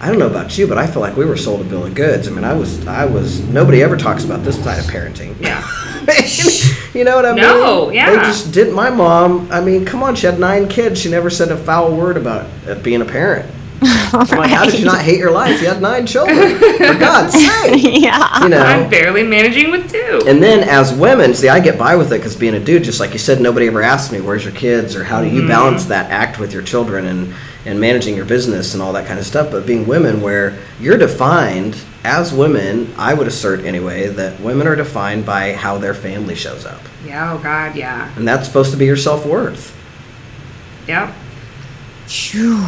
[0.00, 1.94] I don't know about you, but I feel like we were sold a bill of
[1.94, 2.28] goods.
[2.28, 3.40] I mean, I was, I was.
[3.48, 5.34] Nobody ever talks about this side of parenting.
[5.40, 5.66] yeah
[6.94, 7.42] you know what I mean?
[7.42, 8.10] No, yeah.
[8.10, 8.74] They just didn't.
[8.74, 9.50] My mom.
[9.50, 10.14] I mean, come on.
[10.14, 11.00] She had nine kids.
[11.00, 13.50] She never said a foul word about uh, being a parent.
[13.82, 15.60] I'm like, how did you not hate your life?
[15.60, 16.58] You had nine children.
[16.58, 17.32] For God's
[17.62, 18.02] sake.
[18.02, 18.42] yeah.
[18.42, 18.58] You know.
[18.58, 22.16] i'm barely managing with two And then as women, see, I get by with it
[22.16, 24.96] because being a dude, just like you said, nobody ever asked me, where's your kids
[24.96, 27.34] or how do you balance that act with your children and,
[27.66, 29.50] and managing your business and all that kind of stuff.
[29.50, 34.76] But being women, where you're defined as women, I would assert anyway, that women are
[34.76, 36.80] defined by how their family shows up.
[37.04, 39.76] yeah oh god yeah And that's supposed to be your self worth.
[40.86, 41.12] yeah
[42.06, 42.64] Phew.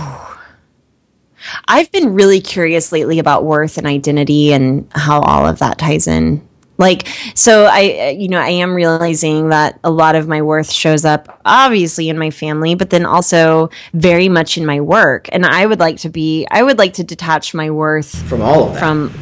[1.67, 6.07] I've been really curious lately about worth and identity and how all of that ties
[6.07, 6.47] in.
[6.81, 11.05] Like, so I, you know, I am realizing that a lot of my worth shows
[11.05, 15.29] up obviously in my family, but then also very much in my work.
[15.31, 18.69] And I would like to be, I would like to detach my worth From all
[18.69, 18.81] of that.
[18.81, 19.13] from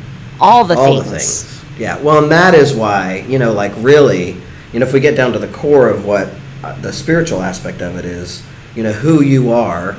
[0.41, 1.43] all the all things.
[1.43, 1.81] the things.
[1.81, 4.37] Yeah, well, and that is why you know, like really,
[4.73, 6.31] you know, if we get down to the core of what
[6.63, 8.43] uh, the spiritual aspect of it is,
[8.75, 9.97] you know, who you are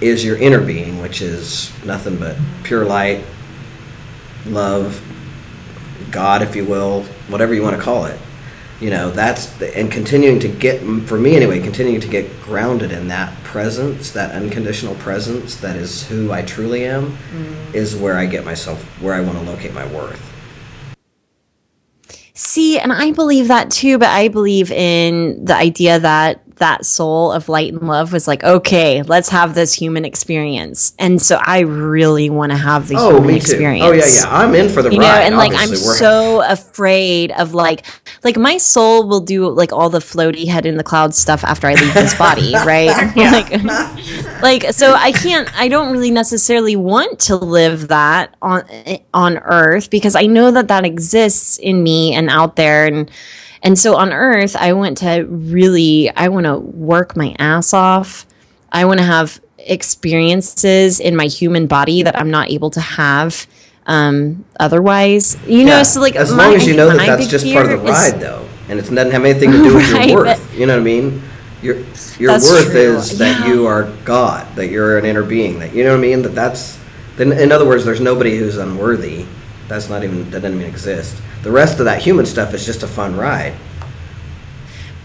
[0.00, 3.24] is your inner being, which is nothing but pure light,
[4.46, 5.00] love,
[6.16, 8.18] God, if you will, whatever you want to call it.
[8.80, 12.90] You know, that's the, and continuing to get for me anyway, continuing to get grounded
[12.90, 17.74] in that presence, that unconditional presence that is who I truly am, mm.
[17.74, 20.22] is where I get myself where I want to locate my worth.
[22.32, 27.32] See, and I believe that too, but I believe in the idea that that soul
[27.32, 30.94] of light and love was like, okay, let's have this human experience.
[30.98, 33.36] And so I really want to have the Oh, human me too.
[33.36, 33.84] experience.
[33.84, 34.36] Oh yeah, yeah.
[34.38, 35.22] I'm in for the You know, ride.
[35.24, 35.68] and like I'm.
[35.68, 37.84] We're- so afraid of like
[38.24, 41.66] like my soul will do like all the floaty head in the clouds stuff after
[41.66, 43.12] I leave this body, right?
[43.16, 43.50] Like
[44.42, 49.38] like so I can't I don't really necessarily want to live that on eh, on
[49.38, 53.10] earth because I know that that exists in me and out there and
[53.62, 58.26] and so on earth I want to really I want to work my ass off.
[58.72, 63.46] I want to have experiences in my human body that I'm not able to have
[63.86, 65.36] um otherwise.
[65.46, 67.66] You know, Yeah, so like as my- long as you know that that's just part
[67.66, 70.08] of the fear is- ride, though, and it doesn't have anything to do with Right,
[70.10, 70.54] your but- worth.
[70.58, 71.22] You know what I mean?
[71.62, 71.76] Your
[72.18, 73.46] your worth true, is that yeah.
[73.52, 75.58] you are God, that you're an inner being.
[75.60, 76.22] That you know what I mean.
[76.22, 76.78] That that's
[77.16, 79.24] then in other words, there's nobody who's unworthy.
[79.68, 81.16] That's not even that doesn't even exist.
[81.46, 83.54] The rest of that human stuff is just a fun ride.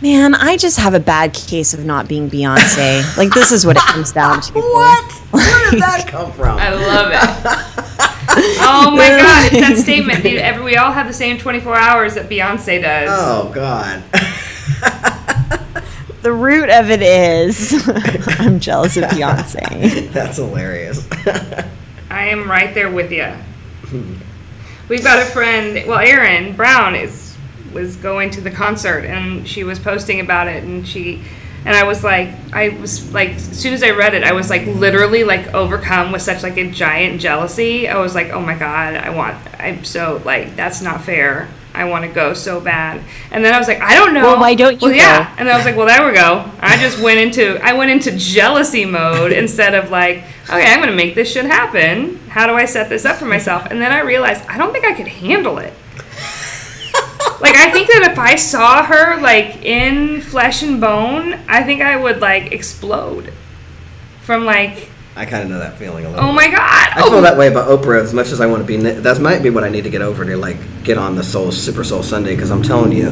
[0.01, 3.15] Man, I just have a bad case of not being Beyonce.
[3.15, 4.53] like this is what it comes down to.
[4.55, 5.11] What?
[5.29, 6.57] Where did that come from?
[6.57, 7.19] I love it.
[8.59, 10.63] oh my god, it's that statement.
[10.63, 13.09] We all have the same 24 hours that Beyonce does.
[13.11, 14.01] Oh God.
[16.23, 17.71] The root of it is
[18.39, 20.11] I'm jealous of Beyonce.
[20.11, 21.07] That's hilarious.
[22.09, 23.31] I am right there with you.
[24.91, 25.87] We've got a friend.
[25.87, 27.37] Well, Erin Brown is
[27.73, 31.23] was going to the concert, and she was posting about it, and she.
[31.63, 34.49] And I was like, I was like, as soon as I read it, I was
[34.49, 37.87] like, literally like overcome with such like a giant jealousy.
[37.87, 41.47] I was like, oh my god, I want, I'm so like, that's not fair.
[41.73, 43.01] I want to go so bad.
[43.29, 44.23] And then I was like, I don't know.
[44.23, 45.23] Well, why don't you Well, yeah.
[45.23, 45.35] go?
[45.37, 46.51] And then I was like, well, there we go.
[46.59, 50.89] I just went into, I went into jealousy mode instead of like, okay, I'm going
[50.89, 52.19] to make this shit happen.
[52.31, 53.67] How do I set this up for myself?
[53.69, 55.73] And then I realized I don't think I could handle it.
[57.41, 61.81] like I think that if I saw her like in flesh and bone, I think
[61.81, 63.33] I would like explode
[64.21, 66.23] from like, I kind of know that feeling a little.
[66.23, 66.89] oh my god.
[66.95, 68.77] I feel that way about Oprah as much as I want to be.
[68.77, 70.55] That might be what I need to get over to like
[70.85, 73.09] get on the Soul Super Soul Sunday because I'm telling you,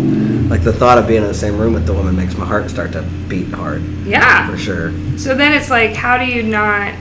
[0.47, 2.70] like the thought of being in the same room with the woman makes my heart
[2.70, 4.49] start to beat hard Yeah.
[4.49, 4.91] for sure.
[5.17, 6.93] So then it's like, how do you not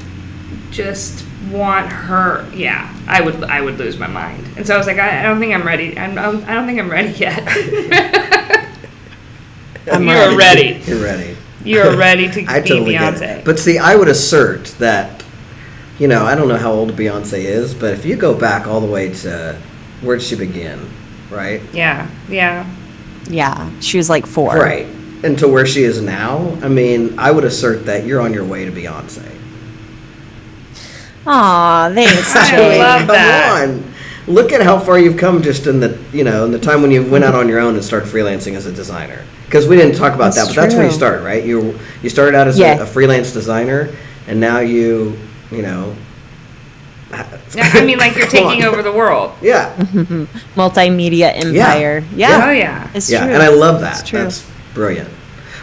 [0.73, 2.49] just want her?
[2.55, 3.42] Yeah, I would.
[3.44, 4.46] I would lose my mind.
[4.57, 5.99] And so I was like, I, I don't think I'm ready.
[5.99, 7.42] I'm, I'm, I don't think I'm ready yet.
[9.90, 10.80] I'm You're ready.
[10.84, 11.36] You're ready.
[11.64, 13.38] You're ready to I be totally get Beyonce.
[13.38, 13.44] it.
[13.44, 15.24] But see, I would assert that,
[15.99, 18.80] you know, I don't know how old Beyonce is, but if you go back all
[18.80, 19.59] the way to
[20.03, 20.88] where did she begin,
[21.30, 21.61] right?
[21.72, 22.68] yeah, yeah.
[23.28, 24.55] Yeah, she was like four.
[24.57, 24.86] Right.
[25.22, 28.44] And to where she is now, I mean, I would assert that you're on your
[28.44, 29.28] way to Beyonce.
[31.29, 32.79] Aw, thanks, I Jay.
[32.79, 33.68] love Come that.
[33.68, 33.95] on.
[34.26, 36.91] Look at how far you've come just in the, you know, in the time when
[36.91, 39.24] you went out on your own and started freelancing as a designer.
[39.47, 40.97] Because we didn't talk about That's that, but that's where you true.
[40.99, 41.45] started, right?
[41.45, 42.79] You you started out as Yeah.
[42.79, 43.89] a, a freelance designer,
[44.26, 45.18] and now you,
[45.51, 45.95] you know.
[47.55, 48.68] Yeah, I mean, like you're Come taking on.
[48.74, 49.33] over the world.
[49.41, 49.74] Yeah.
[50.55, 52.05] Multimedia empire.
[52.14, 52.43] Yeah.
[52.47, 52.91] Oh yeah.
[52.95, 53.33] It's yeah, true.
[53.33, 54.01] and I love that.
[54.01, 54.18] It's true.
[54.22, 55.09] That's brilliant.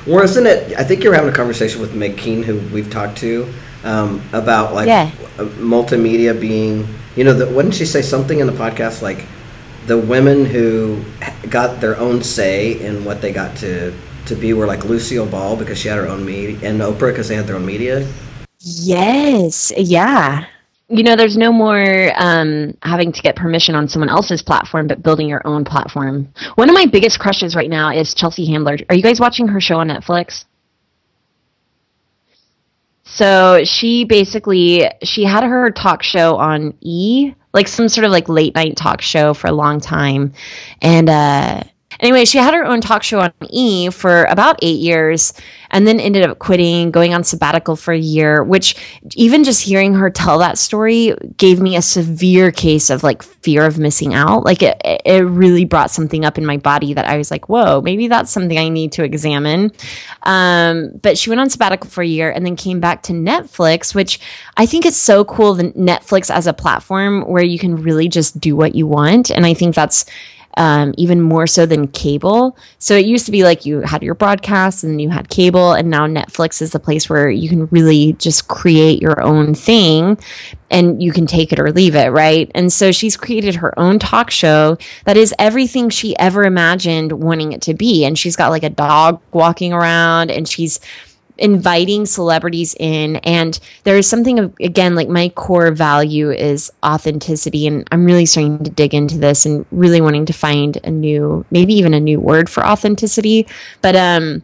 [0.07, 0.76] Well, isn't it?
[0.80, 3.51] I think you're having a conversation with Meg Keene, who we've talked to,
[3.86, 5.09] um, about like Yeah.
[5.38, 6.88] multimedia being.
[7.15, 9.25] You know, the, wouldn't she say something in the podcast like
[9.88, 11.01] the women who
[11.49, 13.93] got their own say in what they got to
[14.25, 17.27] to be were like Lucille Ball because she had her own media, and Oprah because
[17.27, 18.07] they had their own media.
[18.59, 19.71] Yes.
[19.77, 20.45] Yeah.
[20.88, 25.01] You know, there's no more um, having to get permission on someone else's platform, but
[25.01, 26.27] building your own platform.
[26.55, 28.77] One of my biggest crushes right now is Chelsea Handler.
[28.89, 30.45] Are you guys watching her show on Netflix?
[33.06, 38.28] So she basically she had her talk show on E, like some sort of like
[38.28, 40.34] late night talk show for a long time,
[40.82, 41.64] and uh,
[42.06, 45.34] anyway, she had her own talk show on E for about eight years,
[45.72, 48.43] and then ended up quitting, going on sabbatical for a year.
[48.43, 48.76] Which
[49.16, 53.66] even just hearing her tell that story gave me a severe case of like fear
[53.66, 54.43] of missing out.
[54.43, 57.82] Like it, it really brought something up in my body that I was like, whoa,
[57.82, 59.72] maybe that's something I need to examine.
[60.24, 63.95] Um, but she went on sabbatical for a year and then came back to Netflix,
[63.95, 64.20] which
[64.58, 65.56] I think is so cool.
[65.56, 69.45] The Netflix as a platform where you can really just do what you want, and
[69.45, 70.06] I think that's
[70.58, 72.58] um, even more so than cable.
[72.80, 75.89] So it used to be like you had your broadcast and you had cable, and
[75.89, 80.18] now Netflix is the place where you can really just create your own thing
[80.72, 82.51] and you can take it or leave it, right?
[82.56, 87.51] And so she's created her own talk show that is everything she ever imagined wanting
[87.51, 88.03] it to be.
[88.03, 90.80] And she's got like a dog walking around and she's
[91.38, 93.17] inviting celebrities in.
[93.17, 97.67] And there is something of again like my core value is authenticity.
[97.67, 101.45] And i'm really starting to dig into this and really wanting to find a new
[101.51, 103.47] maybe even a new word for authenticity.
[103.81, 104.43] But um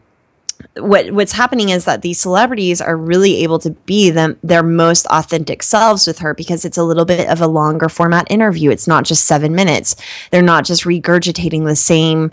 [0.75, 5.05] what what's happening is that these celebrities are really able to be them their most
[5.07, 8.69] authentic selves with her because it's a little bit of a longer format interview.
[8.69, 9.95] It's not just 7 minutes.
[10.31, 12.31] They're not just regurgitating the same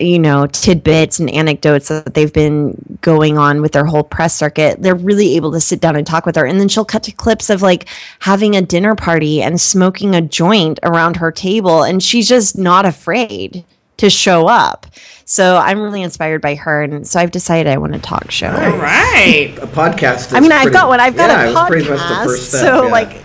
[0.00, 4.80] you know tidbits and anecdotes that they've been going on with their whole press circuit
[4.82, 7.12] they're really able to sit down and talk with her and then she'll cut to
[7.12, 7.86] clips of like
[8.20, 12.86] having a dinner party and smoking a joint around her table and she's just not
[12.86, 13.64] afraid
[13.96, 14.86] to show up
[15.26, 18.48] so i'm really inspired by her and so i've decided i want a talk show
[18.48, 19.54] All right.
[19.60, 20.28] A podcast.
[20.28, 22.48] Is i mean i've got one i've got yeah, a podcast pretty much the first
[22.48, 22.60] step.
[22.62, 22.90] so yeah.
[22.90, 23.22] like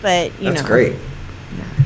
[0.00, 0.92] but you that's know that's great.
[0.92, 1.84] Yeah.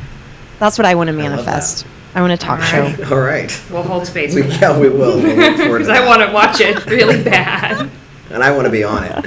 [0.60, 1.30] that's what i want to love that.
[1.30, 3.12] manifest i, want a talk All show right.
[3.12, 3.62] All right.
[3.70, 5.16] We'll hold space We, yeah, we will.
[5.22, 6.06] We'll look forward to because I that.
[6.08, 7.88] want to watch it really bad.
[8.30, 9.24] and I want to be on it.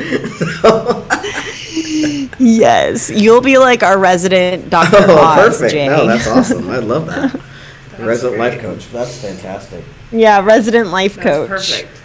[2.39, 4.97] yes, you'll be like our resident Dr.
[4.99, 5.71] Oh, Oz, perfect.
[5.71, 5.87] Jay.
[5.87, 6.69] No, that's awesome.
[6.69, 7.39] I love that.
[7.99, 8.89] Resident life coach.
[8.91, 9.83] That's fantastic.
[10.11, 11.49] yeah, resident life That's coach.
[11.49, 12.01] perfect.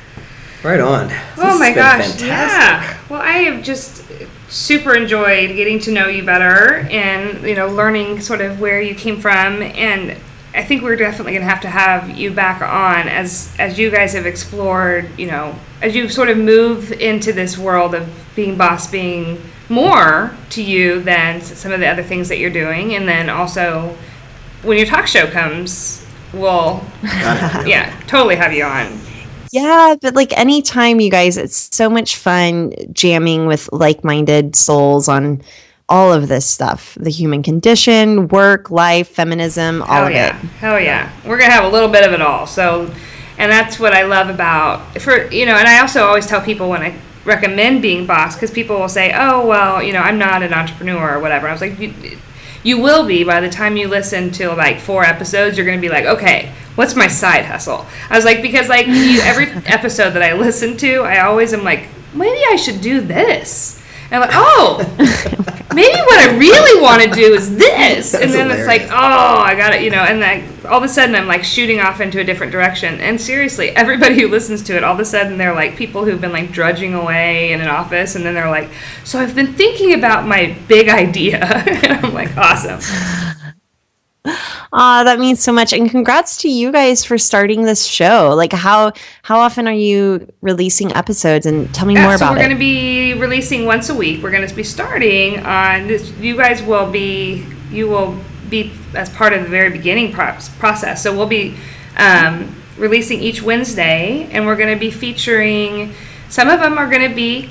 [0.62, 1.04] Right on.
[1.04, 1.06] Oh
[1.52, 2.26] This my has been gosh, fantastic.
[2.28, 2.98] yeah.
[3.08, 4.04] Well, I have just
[4.48, 8.94] super enjoyed getting to know you better and, you know, learning sort of where you
[8.94, 10.16] came from and
[10.58, 13.92] I think we're definitely going to have to have you back on as as you
[13.92, 18.58] guys have explored, you know, as you sort of move into this world of being
[18.58, 23.06] boss being more to you than some of the other things that you're doing and
[23.06, 23.96] then also
[24.62, 28.98] when your talk show comes, we'll yeah, totally have you on.
[29.52, 35.06] Yeah, but like anytime you guys, it's so much fun jamming with like minded souls
[35.06, 35.40] on
[35.88, 40.36] all of this stuff the human condition, work, life, feminism, all Hell of yeah.
[40.36, 40.44] it.
[40.58, 41.12] Hell yeah.
[41.24, 42.46] We're going to have a little bit of it all.
[42.46, 42.92] So,
[43.38, 46.68] and that's what I love about, for, you know, and I also always tell people
[46.68, 50.42] when I recommend being boss, because people will say, oh, well, you know, I'm not
[50.42, 51.48] an entrepreneur or whatever.
[51.48, 51.94] I was like, you,
[52.62, 55.82] you will be by the time you listen to like four episodes, you're going to
[55.82, 57.86] be like, okay, what's my side hustle?
[58.10, 61.64] I was like, because like you, every episode that I listen to, I always am
[61.64, 63.77] like, maybe I should do this.
[64.10, 64.94] And I'm like, oh,
[65.74, 68.14] maybe what I really want to do is this.
[68.14, 70.88] and then it's like, oh, I got it, you know, and then all of a
[70.88, 73.00] sudden I'm like shooting off into a different direction.
[73.00, 76.20] And seriously, everybody who listens to it, all of a sudden they're like people who've
[76.20, 78.70] been like drudging away in an office, and then they're like,
[79.04, 81.44] so I've been thinking about my big idea.
[81.44, 82.80] and I'm like, awesome.
[84.72, 85.72] Ah, that means so much.
[85.72, 88.34] And congrats to you guys for starting this show.
[88.36, 92.32] Like how how often are you releasing episodes and tell me Yeah, more so about
[92.32, 92.46] we're it.
[92.46, 94.22] going to be releasing once a week.
[94.22, 96.10] We're going to be starting on this.
[96.20, 98.18] You guys will be you will
[98.50, 101.02] be as part of the very beginning process.
[101.02, 101.56] So we'll be
[101.96, 105.94] um, releasing each Wednesday, and we're going to be featuring.
[106.28, 107.48] Some of them are going to be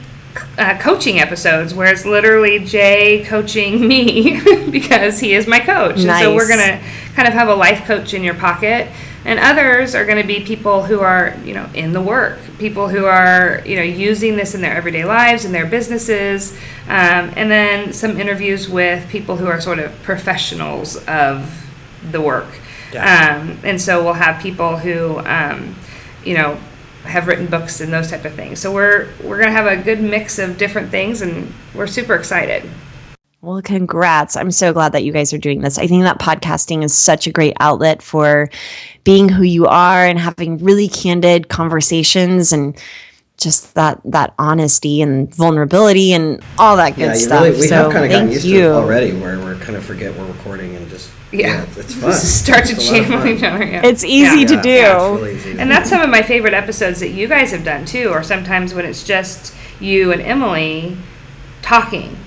[0.58, 6.00] uh, coaching episodes, where it's literally Jay coaching me because he is my coach.
[6.00, 6.84] And so we're going to
[7.16, 8.88] kind of have a life coach in your pocket.
[9.26, 12.88] And others are going to be people who are, you know, in the work, people
[12.88, 16.54] who are, you know, using this in their everyday lives, in their businesses,
[16.86, 21.68] um, and then some interviews with people who are sort of professionals of
[22.10, 22.48] the work.
[22.92, 23.42] Gotcha.
[23.42, 25.76] Um, and so we'll have people who, um,
[26.24, 26.58] you know,
[27.08, 28.60] have written books and those type of things.
[28.60, 32.70] So we're we're gonna have a good mix of different things, and we're super excited.
[33.42, 34.36] Well, congrats.
[34.36, 35.78] I'm so glad that you guys are doing this.
[35.78, 38.50] I think that podcasting is such a great outlet for
[39.04, 42.78] being who you are and having really candid conversations and
[43.38, 47.44] just that that honesty and vulnerability and all that good Yeah, stuff.
[47.44, 48.62] really, we so have kind of gotten used you.
[48.62, 52.12] to it already, where we're kind of forget we're recording and just Yeah, it's fun.
[52.14, 53.64] Start to It's a lot of jam on each other.
[53.64, 53.82] Yeah.
[53.86, 54.48] It's easy Yeah.
[54.48, 54.70] to do.
[54.70, 55.76] Yeah, it's really easy to And do.
[55.76, 58.86] that's some of my favorite episodes that you guys have done too, or sometimes when
[58.86, 60.98] it's just you and Emily
[61.62, 62.18] talking.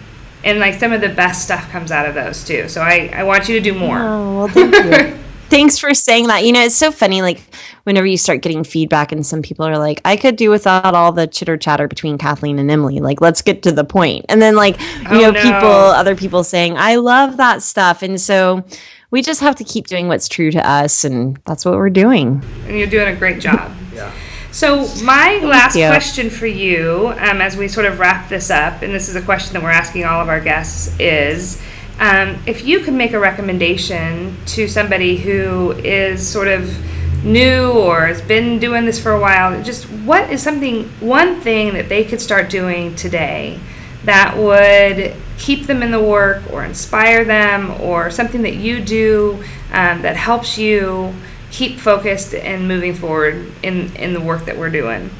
[0.45, 2.69] And like some of the best stuff comes out of those too.
[2.69, 3.99] So I, I want you to do more.
[3.99, 5.19] Oh, well, thank you.
[5.51, 6.45] Thanks for saying that.
[6.45, 7.23] You know, it's so funny.
[7.23, 7.43] Like,
[7.85, 11.13] whenever you start getting feedback, and some people are like, I could do without all
[11.13, 13.01] the chitter chatter between Kathleen and Emily.
[13.01, 14.27] Like, let's get to the point.
[14.29, 15.43] And then, like, you Oh, know, no.
[15.43, 18.03] people, other people saying, I love that stuff.
[18.03, 18.65] And so
[19.11, 21.05] we just have to keep doing what's true to us.
[21.05, 22.43] And that's what we're doing.
[22.67, 23.73] And you're doing a great job.
[23.93, 24.13] Yeah.
[24.53, 28.95] So my last question for you, um, as we sort of wrap this up, and
[28.95, 31.61] this is a question that we're asking all of our guests, is
[32.01, 36.75] um, if you could make a recommendation to somebody who is sort of
[37.23, 41.75] new or has been doing this for a while, just what is something, one thing
[41.75, 43.61] that they could start doing today
[44.05, 49.45] that would keep them in the work or inspire them or something that you do
[49.73, 51.15] um, that helps you
[51.51, 55.11] keep focused and moving forward in, in the work that we're doing.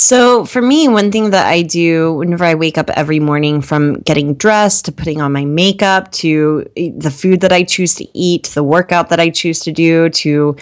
[0.00, 3.94] So for me, one thing that I do whenever I wake up every morning from
[4.02, 8.44] getting dressed to putting on my makeup to the food that I choose to eat,
[8.54, 10.54] the workout that I choose to do to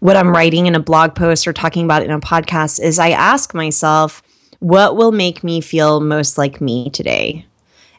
[0.00, 3.12] what I'm writing in a blog post or talking about in a podcast is I
[3.12, 4.22] ask myself,
[4.58, 7.46] what will make me feel most like me today?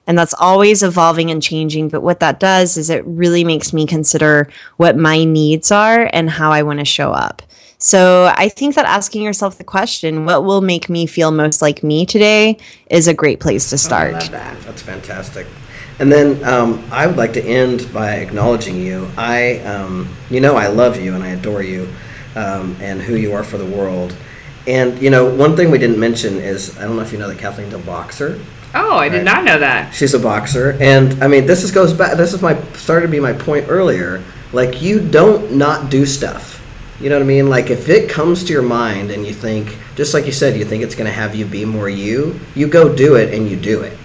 [0.05, 1.89] And that's always evolving and changing.
[1.89, 4.47] But what that does is it really makes me consider
[4.77, 7.41] what my needs are and how I want to show up.
[7.83, 11.83] So I think that asking yourself the question, what will make me feel most like
[11.83, 12.57] me today,
[12.89, 14.13] is a great place to I start.
[14.13, 14.61] love that.
[14.61, 15.47] That's fantastic.
[15.99, 19.09] And then um, I would like to end by acknowledging you.
[19.17, 21.93] I, um, you know, I love you and I adore you,
[22.37, 24.15] um, and who you are for the world.
[24.65, 27.27] And you know, one thing we didn't mention is I don't know if you know
[27.27, 28.39] that Kathleen's a boxer.
[28.73, 29.93] Oh, I did not know that.
[29.93, 32.15] She's a boxer, and I mean, this is goes back.
[32.15, 34.23] This is my started to be my point earlier.
[34.53, 36.52] Like you don't not do stuff.
[37.03, 37.49] You know what I mean?
[37.49, 40.63] Like if it comes to your mind and you think, just like you said, you
[40.63, 43.57] think it's going to have you be more you, you go do it and you
[43.57, 43.97] do it.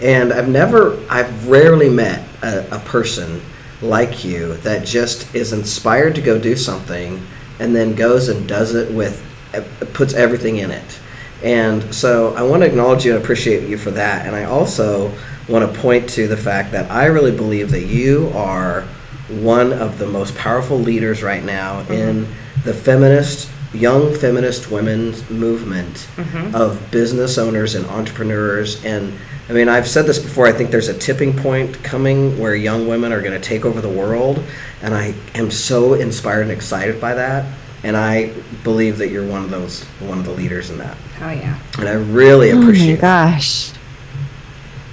[0.00, 3.42] And I've never, I've rarely met a, a person
[3.82, 7.20] like you that just is inspired to go do something
[7.60, 9.22] and then goes and does it with,
[9.52, 9.62] uh,
[9.92, 11.00] puts everything in it.
[11.42, 14.24] And so I want to acknowledge you and appreciate you for that.
[14.24, 15.12] And I also
[15.50, 18.88] want to point to the fact that I really believe that you are
[19.28, 21.92] one of the most powerful leaders right now mm-hmm.
[21.92, 22.28] in
[22.64, 26.54] the feminist young feminist women's movement mm-hmm.
[26.54, 29.12] of business owners and entrepreneurs and
[29.48, 32.88] I mean I've said this before I think there's a tipping point coming where young
[32.88, 34.42] women are going to take over the world
[34.80, 37.44] and I am so inspired and excited by that
[37.84, 38.32] and I
[38.64, 40.96] believe that you're one of those one of the leaders in that.
[41.20, 41.58] Oh yeah.
[41.78, 43.72] And I really appreciate Oh my gosh.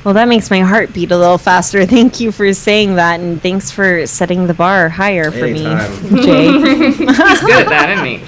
[0.06, 1.84] Well, that makes my heart beat a little faster.
[1.88, 6.14] Thank you for saying that, and thanks for setting the bar higher for Anytime.
[6.14, 6.52] me, Jay.
[6.92, 8.22] He's good at that, isn't he?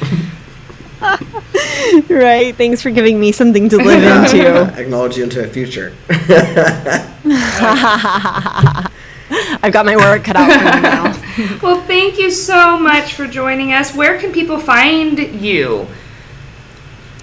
[2.15, 2.55] right.
[2.55, 4.63] Thanks for giving me something to live into.
[4.75, 5.93] Acknowledge you into a future.
[9.61, 11.59] I've got my work cut out for me now.
[11.61, 13.93] well, thank you so much for joining us.
[13.93, 15.87] Where can people find you?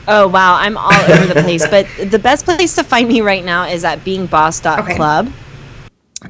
[0.07, 1.67] Oh wow, I'm all over the place.
[1.67, 5.27] But the best place to find me right now is at beingboss.club.
[5.27, 5.45] Okay.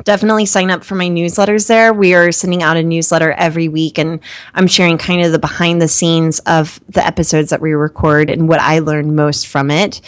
[0.02, 1.92] Definitely sign up for my newsletters there.
[1.92, 4.18] We are sending out a newsletter every week, and
[4.54, 8.48] I'm sharing kind of the behind the scenes of the episodes that we record and
[8.48, 10.00] what I learned most from it.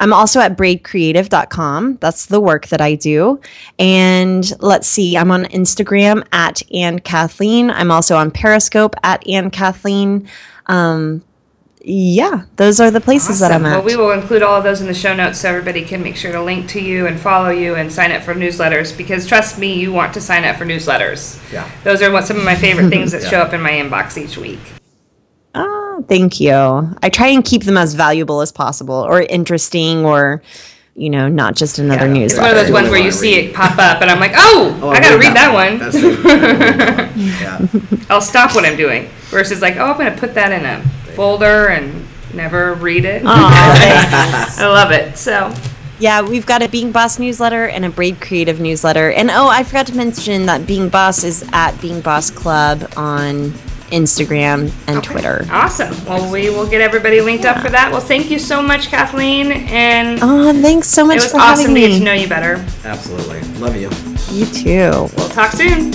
[0.00, 1.98] I'm also at braidcreative.com.
[2.00, 3.40] That's the work that I do.
[3.78, 7.70] And let's see, I'm on Instagram at and Kathleen.
[7.70, 10.28] I'm also on Periscope at and Kathleen.
[10.66, 11.22] Um,
[11.82, 13.62] yeah, those are the places awesome.
[13.62, 13.76] that I'm at.
[13.76, 16.16] Well, we will include all of those in the show notes so everybody can make
[16.16, 19.58] sure to link to you and follow you and sign up for newsletters because trust
[19.58, 21.40] me, you want to sign up for newsletters.
[21.52, 21.70] Yeah.
[21.84, 23.30] Those are what some of my favorite things that yeah.
[23.30, 24.60] show up in my inbox each week.
[25.54, 26.52] Oh, thank you.
[26.52, 30.42] I try and keep them as valuable as possible or interesting or
[30.94, 32.24] you know, not just another yeah, newsletter.
[32.24, 34.76] It's one of those ones where you see it pop up, and I'm like, oh,
[34.82, 35.78] oh I gotta read that, one.
[35.78, 37.88] That one.
[38.00, 38.06] yeah.
[38.10, 40.82] I'll stop what I'm doing versus like, oh, I'm gonna put that in a
[41.18, 43.22] folder and never read it.
[43.26, 45.18] I love it.
[45.18, 45.52] So.
[45.98, 49.10] Yeah, we've got a Being Boss newsletter and a Braid Creative newsletter.
[49.10, 53.50] And oh, I forgot to mention that Being Boss is at Being Boss Club on
[53.90, 55.10] Instagram and okay.
[55.10, 55.44] Twitter.
[55.50, 55.92] Awesome.
[56.04, 57.50] Well, we will get everybody linked yeah.
[57.50, 57.90] up for that.
[57.90, 59.50] Well, thank you so much, Kathleen.
[59.50, 61.16] And oh, thanks so much.
[61.16, 62.64] It was awesome to get to know you better.
[62.84, 63.40] Absolutely.
[63.58, 63.90] Love you.
[64.30, 65.10] You too.
[65.16, 65.90] We'll talk soon.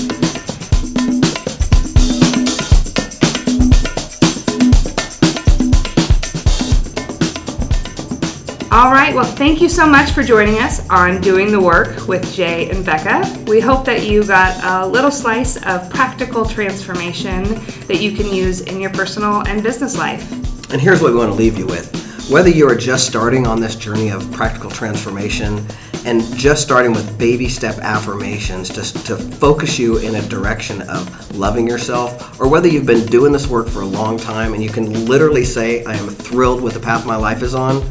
[8.73, 12.33] All right, well, thank you so much for joining us on Doing the Work with
[12.33, 13.45] Jay and Becca.
[13.45, 17.43] We hope that you got a little slice of practical transformation
[17.85, 20.27] that you can use in your personal and business life.
[20.71, 21.87] And here's what we want to leave you with.
[22.31, 25.63] Whether you are just starting on this journey of practical transformation
[26.03, 31.37] and just starting with baby step affirmations to, to focus you in a direction of
[31.37, 34.69] loving yourself, or whether you've been doing this work for a long time and you
[34.71, 37.87] can literally say, I am thrilled with the path my life is on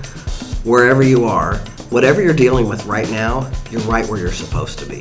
[0.65, 1.57] wherever you are,
[1.91, 5.01] whatever you're dealing with right now, you're right where you're supposed to be.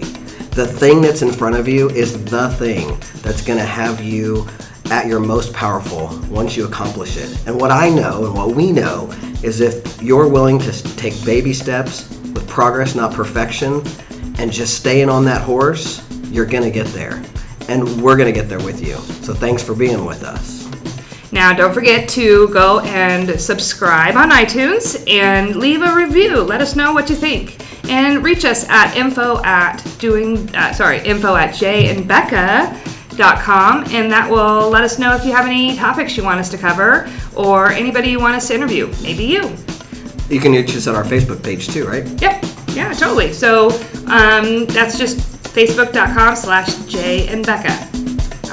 [0.52, 4.48] The thing that's in front of you is the thing that's going to have you
[4.90, 7.48] at your most powerful once you accomplish it.
[7.48, 9.10] And what I know and what we know
[9.42, 13.82] is if you're willing to take baby steps with progress, not perfection,
[14.38, 17.24] and just staying on that horse, you're going to get there.
[17.70, 18.98] And we're going to get there with you.
[19.24, 20.61] So thanks for being with us.
[21.32, 26.42] Now, don't forget to go and subscribe on iTunes and leave a review.
[26.42, 27.58] Let us know what you think.
[27.90, 33.86] And reach us at info at doing, uh, sorry, info at jayandbecca.com.
[33.92, 36.58] And that will let us know if you have any topics you want us to
[36.58, 38.92] cover or anybody you want us to interview.
[39.02, 39.56] Maybe you.
[40.30, 42.06] You can reach us on our Facebook page too, right?
[42.22, 42.44] Yep.
[42.74, 43.34] Yeah, totally.
[43.34, 43.70] So
[44.08, 45.18] um, that's just
[45.54, 47.88] facebook.com slash jay and becca.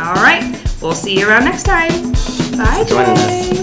[0.00, 0.44] All right.
[0.80, 2.14] We'll see you around next time.
[2.58, 3.57] Bye, Join us.